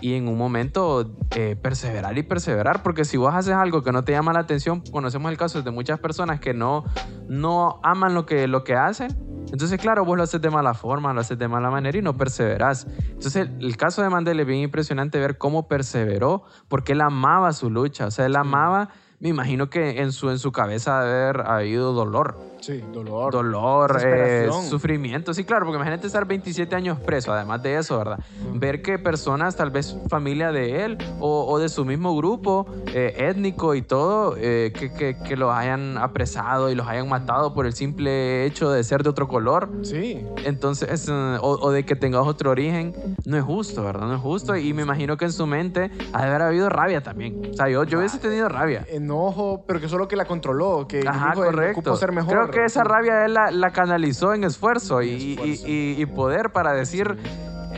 [0.00, 4.04] y en un momento eh, perseverar y perseverar, porque si vos haces algo que no
[4.04, 6.84] te llama la atención, conocemos el caso de muchas personas que no,
[7.28, 9.16] no aman lo que, lo que hacen,
[9.52, 12.16] entonces, claro, vos lo haces de mala forma, lo haces de mala manera y no
[12.16, 12.86] perseverás.
[13.08, 17.52] Entonces, el, el caso de Mandela es bien impresionante ver cómo perseveró, porque él amaba
[17.52, 21.40] su lucha, o sea, él amaba, me imagino que en su, en su cabeza haber
[21.40, 23.32] habido dolor Sí, dolor.
[23.32, 25.32] dolor, eh, sufrimiento.
[25.34, 28.18] Sí, claro, porque imagínate estar 27 años preso, además de eso, ¿verdad?
[28.54, 33.14] Ver que personas, tal vez familia de él o, o de su mismo grupo eh,
[33.18, 37.66] étnico y todo, eh, que, que, que los hayan apresado y los hayan matado por
[37.66, 39.68] el simple hecho de ser de otro color.
[39.82, 40.24] Sí.
[40.44, 42.94] Entonces, eh, o, o de que tengas otro origen,
[43.24, 44.06] no es justo, ¿verdad?
[44.06, 44.56] No es justo.
[44.56, 47.50] Y me imagino que en su mente ha de haber habido rabia también.
[47.50, 48.84] O sea, yo, yo hubiese tenido rabia.
[48.88, 51.96] Enojo, pero que solo que la controló, que Ajá, dijo, "Eh, correcto.
[51.96, 52.28] ser mejor.
[52.34, 55.66] Creo que esa rabia él la, la canalizó en esfuerzo, y, y- esfuerzo.
[55.68, 57.16] y- y poder para decir,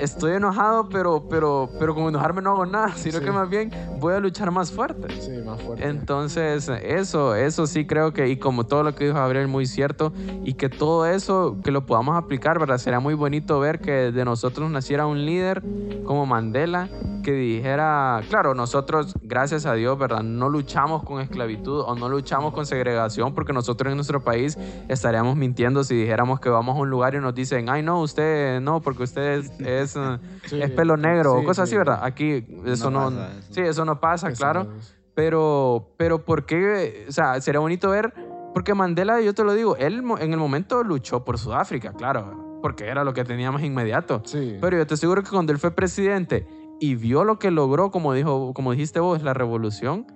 [0.00, 3.24] estoy enojado, pero, pero, pero con enojarme no hago nada, sino Sí.
[3.24, 5.08] que más bien voy a luchar más fuerte.
[5.20, 5.86] Sí, más fuerte.
[5.88, 10.12] Entonces, eso, eso sí creo que, y como todo lo que dijo Gabriel, muy cierto,
[10.44, 12.78] y que todo eso, que lo podamos aplicar, ¿verdad?
[12.78, 15.62] Sería muy bonito ver que de nosotros naciera un líder
[16.04, 16.88] como Mandela,
[17.22, 20.22] que dijera, claro, nosotros, gracias a Dios, ¿verdad?
[20.22, 24.56] No luchamos con esclavitud o no luchamos con segregación, porque nosotros en nuestro país
[24.88, 28.60] estaríamos mintiendo si dijéramos que vamos a un lugar y nos dicen, ay, no, usted
[28.62, 30.60] no, porque usted es, es, Sí.
[30.62, 31.74] es pelo negro o Sí, cosas sí.
[31.74, 32.00] así, ¿verdad?
[32.02, 33.52] Aquí eso no, No pasa eso.
[33.52, 34.64] sí, eso no pasa, Eso claro.
[34.64, 34.70] no.
[35.14, 37.04] Pero, pero ¿por qué?
[37.08, 38.14] O sea, sería bonito ver,
[38.54, 42.86] porque Mandela, yo te lo digo, él en el momento luchó por Sudáfrica, claro, porque
[42.88, 44.22] era lo que teníamos inmediato.
[44.24, 44.56] Sí.
[44.60, 46.46] Pero yo te aseguro que cuando él fue presidente
[46.80, 50.06] y vio lo que logró, como, dijo, como dijiste vos, la revolución,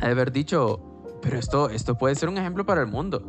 [0.00, 0.80] haber dicho,
[1.22, 3.22] pero esto, esto puede ser un ejemplo para el mundo.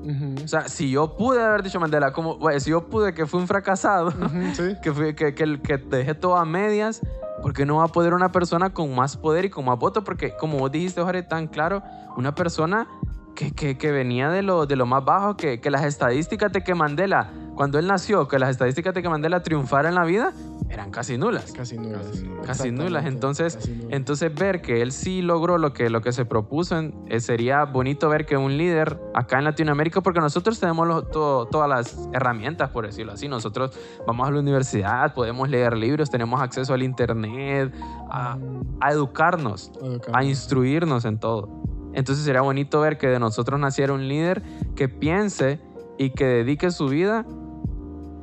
[0.44, 3.40] O sea, si yo pude haber dicho Mandela, como, bueno, si yo pude que fui
[3.40, 4.12] un fracasado,
[4.54, 4.76] sí.
[4.84, 7.02] que, fui- que, que, que dejé todo a medias,
[7.42, 10.04] porque no va a poder una persona con más poder y con más votos?
[10.04, 11.82] Porque, como vos dijiste, Jorge, tan claro,
[12.18, 12.88] una persona
[13.36, 16.64] que, que, que venía de lo, de lo más bajo, que, que las estadísticas de
[16.64, 20.34] que Mandela, cuando él nació, que las estadísticas de que Mandela triunfara en la vida,
[20.70, 21.52] eran casi nulas.
[21.52, 22.06] Casi nulas.
[22.08, 22.38] Casi nulas.
[22.46, 23.06] Casi Exactamente, nulas.
[23.06, 23.88] Entonces, casi nulas.
[23.92, 27.66] entonces ver que él sí logró lo que, lo que se propuso, en- eh, sería
[27.66, 32.10] bonito ver que un líder acá en Latinoamérica, porque nosotros tenemos lo- to- todas las
[32.14, 33.28] herramientas, por decirlo así.
[33.28, 33.78] Nosotros
[34.08, 37.74] vamos a la universidad, podemos leer libros, tenemos acceso al internet,
[38.10, 38.38] a,
[38.80, 39.72] a educarnos,
[40.14, 41.50] a instruirnos en todo.
[41.94, 44.42] Entonces sería bonito ver que de nosotros naciera un líder
[44.76, 45.60] que piense
[45.98, 47.26] y que dedique su vida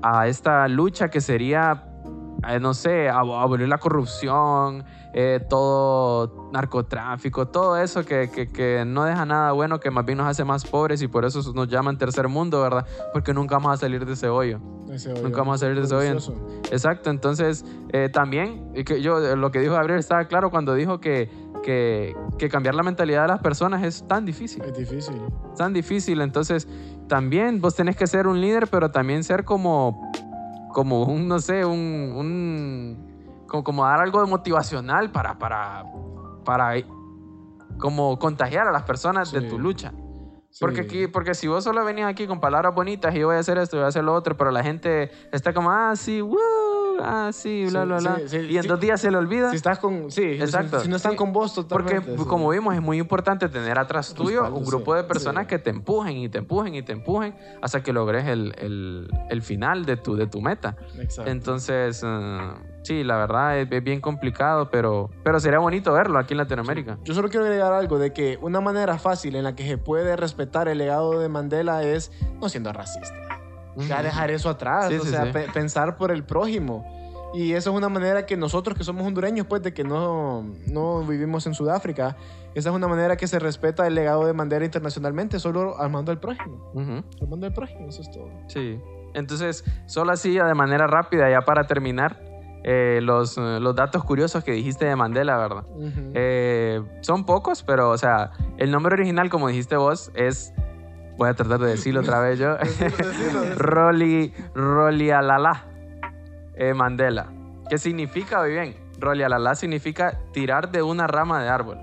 [0.02, 1.87] a esta lucha que sería,
[2.46, 4.84] eh, no sé, ab- abolir la corrupción,
[5.14, 10.18] eh, todo narcotráfico, todo eso que, que- que no deja nada bueno, que más bien
[10.18, 12.86] nos hace más pobres y por eso nos llaman tercer mundo, ¿verdad?
[13.12, 14.60] Porque nunca vamos a salir de ese hoyo.
[14.90, 15.22] Ese hoyo.
[15.22, 16.18] Nunca vamos a salir de ese hoyo.
[16.70, 21.30] Exacto, entonces eh, también, que yo, lo que dijo Gabriel estaba claro cuando dijo que,
[21.62, 25.16] que, que cambiar la mentalidad de las personas es tan difícil, Es difícil.
[25.56, 26.68] tan difícil, entonces
[27.08, 30.10] también vos tenés que ser un líder, pero también ser como,
[30.78, 35.82] como un, no sé, un, un como, como dar algo de motivacional para, para,
[36.44, 36.74] para
[37.80, 39.92] como contagiar a las personas de tu lucha.
[40.50, 40.58] Sí.
[40.60, 43.40] Porque, aquí, porque si vos solo venís aquí con palabras bonitas y yo voy a
[43.40, 46.20] hacer esto y voy a hacer lo otro, pero la gente está como, ah, sí,
[47.00, 48.16] ah, sí, bla, Sí, bla, bla.
[48.18, 49.50] sí, sí, y en dos días se le olvida.
[49.50, 50.10] Si estás con.
[50.10, 50.80] Sí, Exacto.
[50.80, 52.16] Si, no están con vos Porque, totalmente.
[52.18, 52.24] sí.
[52.28, 55.70] como vimos, es muy importante tener atrás tuyo Respaldo, un grupo de personas que te
[55.70, 59.96] empujen y te empujen y te empujen hasta que logres el, el- el final de
[59.96, 60.76] tu, de tu meta.
[60.98, 61.30] Exacto.
[61.30, 62.38] Entonces, eh,
[62.82, 66.98] sí, la verdad es, es bien complicado, pero, pero sería bonito verlo aquí en Latinoamérica.
[67.04, 70.16] Yo solo quiero agregar algo de que una manera fácil en la que se puede
[70.16, 73.14] respetar el legado de Mandela es no siendo racista.
[73.86, 75.32] Ya dejar eso atrás, Sí, o sí, sea, sí.
[75.32, 76.84] pe- pensar por el prójimo.
[77.34, 81.02] Y esa es una manera que nosotros que somos hondureños, pues de que no, no
[81.04, 82.16] vivimos en Sudáfrica,
[82.54, 86.18] esa es una manera que se respeta el legado de Mandela internacionalmente, solo armando al
[86.18, 86.70] prójimo.
[86.72, 87.04] Ujú.
[87.22, 88.30] Armando al prójimo, eso es todo.
[88.48, 88.80] Sí.
[89.14, 92.18] Entonces, solo así, de manera rápida, ya para terminar,
[92.64, 95.64] eh, los, eh, los datos curiosos que dijiste de Mandela, ¿verdad?
[95.68, 96.10] Ujú.
[96.14, 100.52] Eh, son pocos, pero, o sea, el nombre original, como dijiste vos, es.
[101.18, 102.56] Voy a tratar de decirlo otra vez yo.
[102.56, 103.54] Decilo.
[103.56, 105.64] Roli, Rolialala
[106.54, 107.26] eh, Mandela.
[107.68, 108.40] ¿Qué significa?
[108.40, 108.76] Muy bien.
[108.98, 111.78] Rolialala significa tirar de una rama de árbol.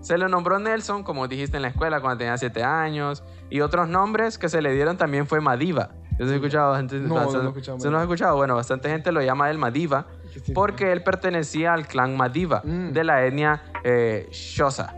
[0.00, 3.24] Se le nombró Nelson, como dijiste en la escuela, cuando tenía 7 años.
[3.50, 5.90] Y otros nombres que se le dieron también fue Madiva.
[6.14, 6.74] ¿Eso has escuchado?
[6.82, 8.36] No, no bastante- lo he escuchado, ¿Eso no has escuchado?
[8.36, 10.06] Bueno, bastante gente lo llama el Madiva
[10.54, 12.92] porque él pertenecía al clan Madiva Mm.
[12.92, 14.94] de la etnia eh, Xhosa.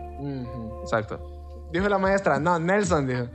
[0.81, 1.30] Exacto.
[1.71, 3.27] Dijo la maestra, no, Nelson dijo.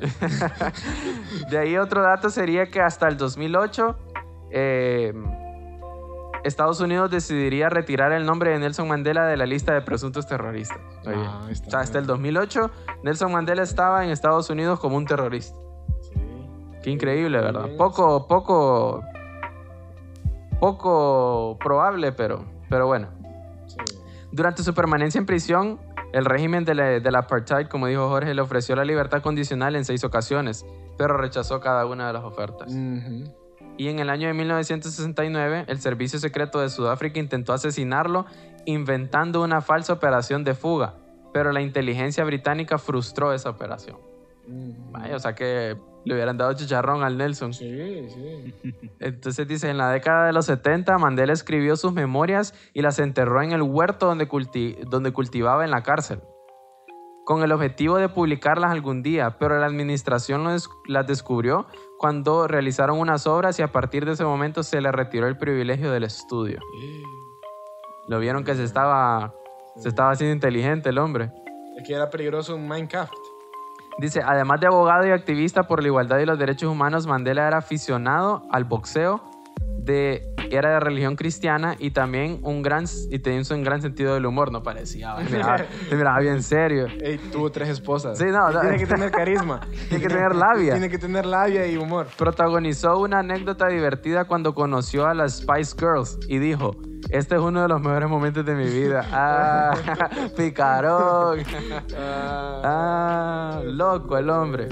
[1.50, 3.96] De ahí otro dato sería que hasta el 2008
[4.50, 5.12] eh,
[6.44, 10.78] Estados Unidos decidiría retirar el nombre de Nelson Mandela de la lista de presuntos terroristas.
[11.06, 11.16] Oye.
[11.18, 12.70] Ah, o sea, hasta el 2008
[13.02, 15.56] Nelson Mandela estaba en Estados Unidos como un terrorista.
[16.02, 16.12] Sí.
[16.82, 17.70] Qué increíble, ¿verdad?
[17.76, 19.02] Poco, poco,
[20.60, 23.08] poco probable, pero, pero bueno.
[23.66, 23.76] Sí.
[24.30, 25.80] Durante su permanencia en prisión,
[26.12, 29.84] el régimen de la- del apartheid, como dijo Jorge, le ofreció la libertad condicional en
[29.84, 30.64] seis ocasiones,
[30.96, 32.70] pero rechazó cada una de las ofertas.
[33.78, 38.24] Y en el año de 1969, el Servicio Secreto de Sudáfrica intentó asesinarlo
[38.64, 40.94] inventando una falsa operación de fuga,
[41.32, 43.98] pero la inteligencia británica frustró esa operación.
[44.92, 45.76] Vaya, o sea que
[46.06, 47.52] le hubieran dado chicharrón al Nelson.
[47.52, 48.54] Sí, sí.
[49.00, 53.42] Entonces dice, en la década de los 70, Mandela escribió sus memorias y las enterró
[53.42, 56.20] en el huerto donde, culti- donde cultivaba en la cárcel,
[57.24, 60.46] con el objetivo de publicarlas algún día, pero la administración
[60.86, 61.66] las descubrió
[61.98, 65.90] cuando realizaron unas obras y a partir de ese momento se le retiró el privilegio
[65.90, 66.60] del estudio.
[68.06, 69.34] Lo vieron que se estaba,
[69.76, 71.32] se estaba haciendo inteligente el hombre.
[71.76, 73.12] Es que era peligroso un Minecraft.
[73.98, 77.58] Dice, además de abogado y activista por la igualdad y los derechos humanos, Mandela era
[77.58, 79.22] aficionado al boxeo,
[79.86, 84.26] de, era de religión cristiana y también un gran, y tenía un gran sentido del
[84.26, 85.14] humor, no parecía.
[85.30, 86.86] Miraba, miraba bien serio.
[87.00, 88.18] Ey, tuvo tres esposas.
[88.18, 88.60] Sí, no, no.
[88.60, 89.60] Tiene que tener carisma.
[89.88, 90.72] Tiene que tener labia.
[90.72, 92.08] Tiene que tener labia y humor.
[92.18, 96.76] Protagonizó una anécdota divertida cuando conoció a las Spice Girls y dijo,
[97.10, 99.04] este es uno de los mejores momentos de mi vida.
[99.18, 99.74] Ah,
[100.36, 101.40] picarón.
[101.98, 104.68] Ah, loco el hombre.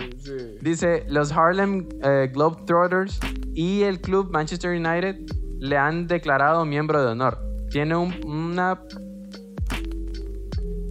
[0.60, 3.20] Dice, los Harlem eh, Globetrotters
[3.54, 5.16] y el club Manchester United
[5.58, 7.38] le han declarado miembro de honor.
[7.70, 8.80] Tiene un, una...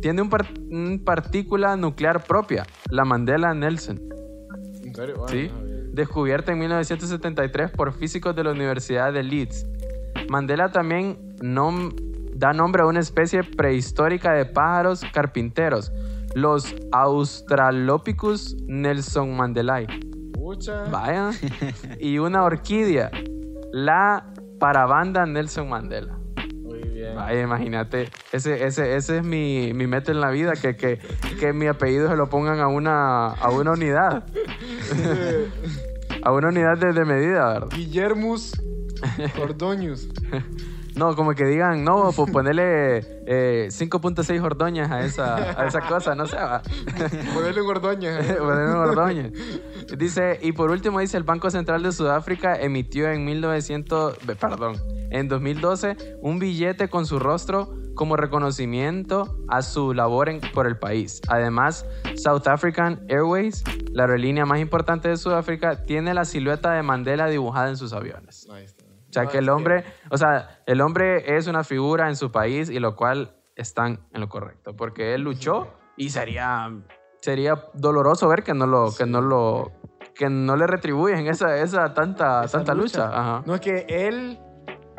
[0.01, 4.01] Tiene un, par- un partícula nuclear propia, la Mandela Nelson,
[4.83, 5.15] ¿En serio?
[5.17, 5.49] Bueno, ¿sí?
[5.65, 5.95] bien.
[5.95, 9.65] descubierta en 1973 por físicos de la Universidad de Leeds.
[10.29, 11.93] Mandela también nom-
[12.35, 15.91] da nombre a una especie prehistórica de pájaros carpinteros,
[16.35, 19.87] los Australopithecus Nelson Mandelae.
[20.53, 20.83] Pucha.
[20.91, 21.31] Vaya.
[21.99, 23.09] Y una orquídea,
[23.71, 26.17] la parabanda Nelson Mandela.
[26.61, 27.15] Muy bien.
[27.15, 28.09] Vaya, imagínate.
[28.31, 30.99] Ese, ese, ese es mi, mi meta en la vida, que, que,
[31.39, 34.25] que mi apellido se lo pongan a una, a una unidad.
[36.23, 37.69] a una unidad de, de medida, ¿verdad?
[37.75, 38.53] Guillermus
[39.41, 40.09] Ordóñez.
[40.95, 46.13] No, como que digan, no, pues ponerle eh, 5.6 ordoñas a esa, a esa cosa,
[46.15, 46.37] no sé.
[47.33, 48.25] Ponerle un Ordóñez.
[48.37, 49.31] Ponerle un ordoño.
[49.97, 54.77] Dice, y por último dice, el Banco Central de Sudáfrica emitió en 1900, eh, perdón,
[55.09, 60.77] en 2012 un billete con su rostro como reconocimiento a su labor en- por el
[60.77, 61.21] país.
[61.27, 61.85] Además,
[62.15, 67.69] South African Airways, la aerolínea más importante de Sudáfrica, tiene la silueta de Mandela dibujada
[67.69, 68.47] en sus aviones.
[68.51, 68.82] Ahí está.
[69.13, 72.31] O sea, No, que el hombre, o sea, el hombre es una figura en su
[72.31, 76.71] país y lo cual están en lo correcto, porque él luchó y sería,
[77.21, 79.71] sería doloroso ver que no lo, que no lo,
[80.15, 83.05] que no le retribuyen esa, esa tanta, Esa tanta lucha.
[83.05, 83.19] lucha.
[83.19, 83.43] Ajá.
[83.45, 84.39] No, es que él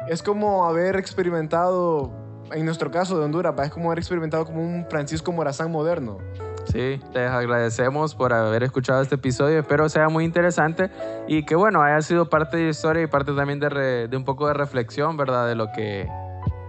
[0.08, 2.12] es como haber experimentado,
[2.52, 6.18] en nuestro caso de Honduras, es como haber experimentado como un Francisco Morazán moderno.
[6.66, 9.58] Sí, les agradecemos por haber escuchado este episodio.
[9.60, 10.90] Espero sea muy interesante
[11.28, 14.24] y que, bueno, haya sido parte de historia y parte también de, re- de un
[14.24, 15.46] poco de reflexión, ¿verdad?
[15.46, 16.08] De lo que,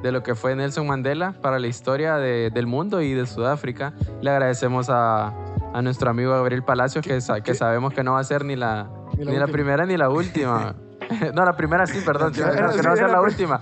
[0.03, 3.93] de lo que fue Nelson Mandela para la historia de- del mundo y de Sudáfrica.
[4.21, 5.33] Le agradecemos a,
[5.73, 8.55] a nuestro amigo Gabriel Palacios, que, sa- que sabemos que no va a ser ni
[8.55, 9.47] la, Ni la ni la última.
[9.53, 10.75] primera ni la última.
[11.33, 13.59] no, la primera sí, perdón, que no va a ser la última.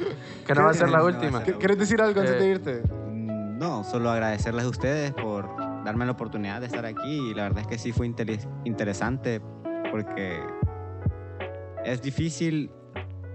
[0.48, 1.40] Que no va a ser la No última.
[1.46, 1.54] ser.
[1.54, 2.82] ¿Qué- ¿Quieres decir algo antes Eh, de irte?
[3.08, 5.46] Mm, No, solo agradecerles a ustedes por
[5.86, 8.08] darme la oportunidad de estar aquí y la verdad es que sí fue
[8.66, 9.42] interesante
[9.92, 10.40] porque
[11.86, 12.72] es difícil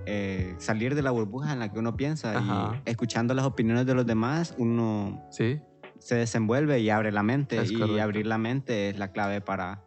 [0.06, 2.80] eh, salir de la burbuja en la que uno piensa Ajá.
[2.86, 5.60] y escuchando las opiniones de los demás, uno Sí,
[5.98, 7.60] se desenvuelve y abre la mente.
[7.60, 8.02] Es y correcto.
[8.02, 9.82] abrir la mente es la clave para,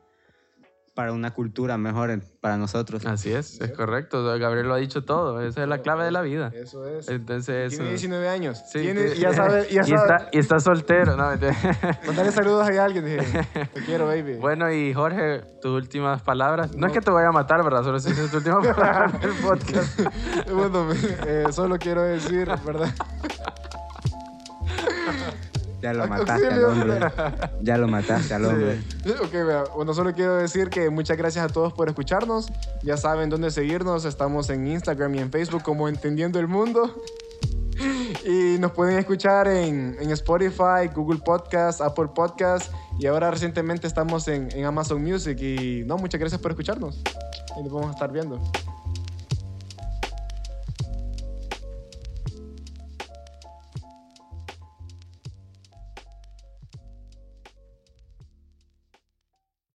[0.94, 3.06] para una cultura mejor para nosotros.
[3.06, 4.24] así es, es correcto.
[4.38, 5.42] Gabriel lo ha dicho todo.
[5.42, 6.52] Esa es la clave de la vida.
[6.54, 7.08] Eso es.
[7.08, 8.62] Entonces, Tiene eh, 19 años.
[8.72, 9.20] sí, Tiene- sí.
[9.22, 11.16] ya sabe, ya y, está, y está soltero.
[11.16, 11.30] No.
[12.06, 13.06] Mandale saludos a alguien.
[13.06, 14.36] dije, Te quiero, baby.
[14.36, 16.76] bueno, y Jorge, tus últimas palabras.
[16.76, 17.84] No, es que te voy a matar, ¿verdad?
[17.84, 20.00] Solo si dices tus últimas palabras del podcast.
[20.52, 20.88] Bueno,
[21.26, 22.90] eh, solo quiero decir, ¿verdad?
[25.82, 26.26] Ya lo Auxilio.
[26.26, 27.00] mataste al hombre.
[27.62, 28.80] Ya lo mataste al hombre.
[29.24, 32.52] Ok, vea, bueno, solo quiero decir que muchas gracias a todos por escucharnos.
[32.84, 34.06] Ya saben dónde seguirnos.
[34.06, 37.02] Estamos en Instagram y en Facebook como Entendiendo el Mundo.
[38.26, 42.72] Y nos pueden escuchar en, en Spotify, Google Podcast, Apple Podcast.
[43.00, 45.40] Y ahora recientemente estamos en, en Amazon Music.
[45.42, 47.02] Y no, muchas gracias por escucharnos.
[47.60, 48.40] Y nos vamos a estar viendo.